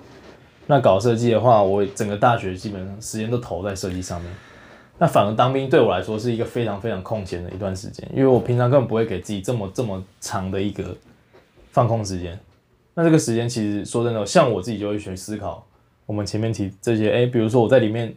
[0.67, 4.33] 那搞设计的话，我整个大学基本上时间都投在设计上面。
[5.01, 10.97] 那反而当兵对我来说是一个非常非常空闲的一段时间，因为我平常根本不会给自己这么这么长的一个
[11.71, 12.39] 放空时间。
[12.95, 15.65] 那这个时间其实说真的，像我自己就会去思考，
[16.09, 18.11] 我们前面提这些，哎，比如说我在里面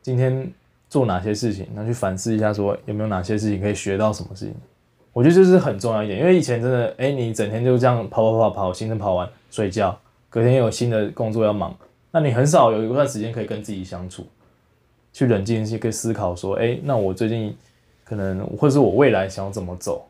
[0.00, 0.50] 今天
[0.88, 4.54] 做哪些事情，那去反思一下，说有没有哪些事情可以学到什么事情。
[5.12, 9.94] 我觉得这是很重要一点，因为以前真的，哎，你整天就这样跑跑跑跑，行程跑完睡觉，
[10.30, 11.76] 隔天又有新的工作要忙，
[12.12, 14.24] 那你很少有一段时间可以跟自己相处，
[15.12, 17.54] 去冷静一些，可以思考说，哎，那我最近
[18.04, 20.02] 可能，或者是我未来想要怎么走，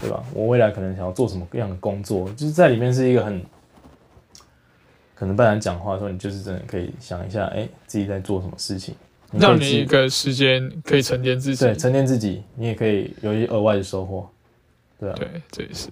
[0.00, 0.22] 对吧？
[0.32, 3.42] 我未来可能想要做什么样的工作，就是在里面是一个很，
[5.20, 8.94] 可能不然讲话的时候，你就是真的可以想一下，哎，自己在做什么事情，
[9.38, 11.62] 让你一个时间可以沉淀自己。
[11.62, 14.26] 对沉淀自己，你也可以有一些额外的收获。
[14.98, 15.90] 对啊，对，这也是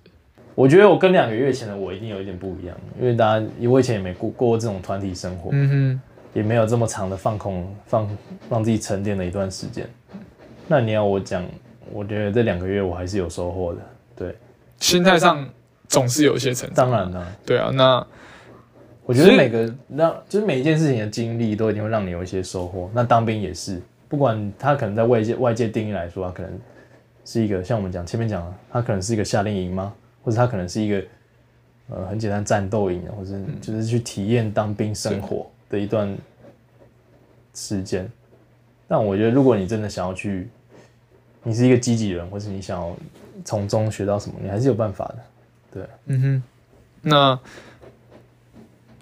[0.55, 6.01] 我觉得我跟两个月前的我一定有一点不一样，因为大家我以前也没过过这种团体生活，嗯哼
[6.33, 8.09] 也没有这么长的放空放
[8.49, 9.87] 让自己沉淀的一段时间。
[10.67, 11.45] 那你要我讲，
[11.93, 13.81] 我觉得这两个月我还是有收获的。
[14.17, 14.35] 对，
[14.81, 15.47] 心态上
[15.87, 16.91] 总是有一些成长。
[16.91, 18.07] 当然了，对啊，那
[19.09, 22.91] 我觉得每个让就是每一件事情的经历都一定会让你有一些收获。
[22.93, 26.53] 那当兵也是，不管他可能在外界外界定义来说，他可能
[27.25, 29.95] 是一个像我们讲前面讲的，他可能是一个夏令营吗？
[30.23, 31.03] 或者他可能是一个
[31.89, 36.15] 呃很简单战斗营，或者是就是去体验当兵生活的一段
[37.55, 38.07] 时间。
[38.87, 40.51] 但我觉得，如果你真的想要去，
[41.43, 42.95] 你是一个积极人，或是你想要
[43.43, 45.19] 从中学到什么，你还是有办法的。
[45.73, 46.43] 对嗯哼，
[47.03, 47.41] 那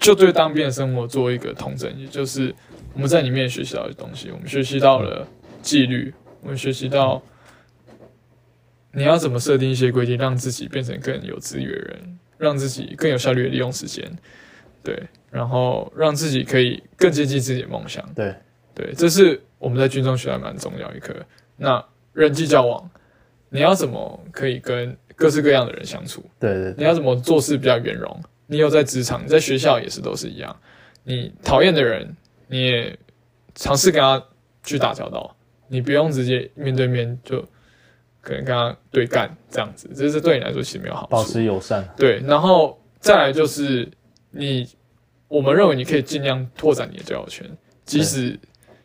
[0.06, 2.54] 就对当兵的生活做一个统整，也就是
[2.94, 5.26] 我们在里面学习到的东西，我们学习到了
[5.62, 7.20] 纪律，我们学习到
[8.92, 14.08] 你要怎么设定一些规定，让自己变成更有资源的人，让自己更有效率的利用时间，
[14.84, 14.96] 对，
[15.28, 18.32] 然后让自己可以更接近自己的梦想，对
[18.76, 21.12] 对，这是我们在军中学到蛮重要一课。
[21.56, 22.88] 那人际交往，
[23.48, 26.22] 你要怎么可以跟各式各样的人相处？
[26.38, 28.22] 对对对你要怎么做事比较圆融？
[28.46, 30.54] 你有在职场，你在学校也是都是一样。
[31.04, 32.16] 你讨厌的人，
[32.48, 32.98] 你也
[33.54, 34.22] 尝试跟他
[34.62, 35.36] 去打交道，
[35.68, 37.40] 你不用直接面对面就
[38.20, 41.24] 可能跟他对干这样子，这是对你来说其实没有好处保。
[41.24, 41.88] 持友善。
[41.96, 43.88] 对，然后再来就是
[44.30, 44.68] 你，
[45.28, 47.48] 我们认为你可以尽量拓展你的交友圈，
[47.84, 48.38] 即使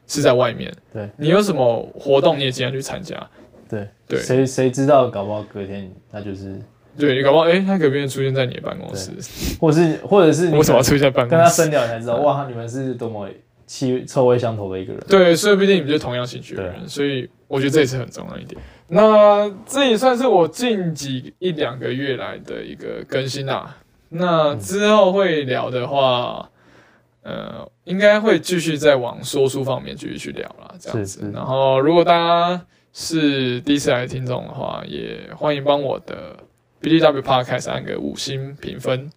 [0.06, 0.72] 是在外面。
[0.94, 3.30] 对，你有什么活动，你也尽量去参加。
[3.68, 6.62] 对对谁谁知道，搞不好隔天他就是，
[6.98, 9.12] 对你搞不好，诶，他隔壁出现在你的办公室，
[9.60, 11.38] 或是或者是你 为什么要出现在办公室？
[11.38, 13.28] 跟他深聊，你才知道，哇，你们是多么
[13.66, 15.02] 气臭味相投的一个人。
[15.08, 18.60] 对，说不定你们就同样兴趣的人，所以我觉得这也是很重要一点。
[18.88, 23.78] 那这也算是我近几一两个月来的一个更新啦。
[24.10, 26.50] 那之后会聊的话，
[27.24, 31.06] 呃，应该会继续再往说书方面继续去聊啦，这样。
[31.06, 36.36] 子然后，如果大家是第一次来的听众的话，也欢迎帮我的
[36.82, 39.10] B D W Podcast 按个五星评分，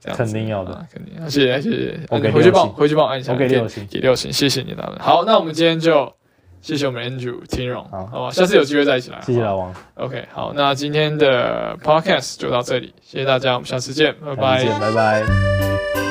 [0.00, 2.00] 这样肯定要的啊肯定要，谢谢谢谢。
[2.08, 4.96] 我给啊你回去帮我回去帮我按一下，我给给六星给六星，谢谢你他们。
[5.00, 6.12] 好，那我们今天就
[6.60, 9.20] 谢谢我们 Andrew 听荣，好好吧，下次有机会再一起来。
[9.22, 16.01] 谢谢老王，OK，好，那今天的 Podcast 就到这里，谢谢大家，我们下次见，拜拜拜拜。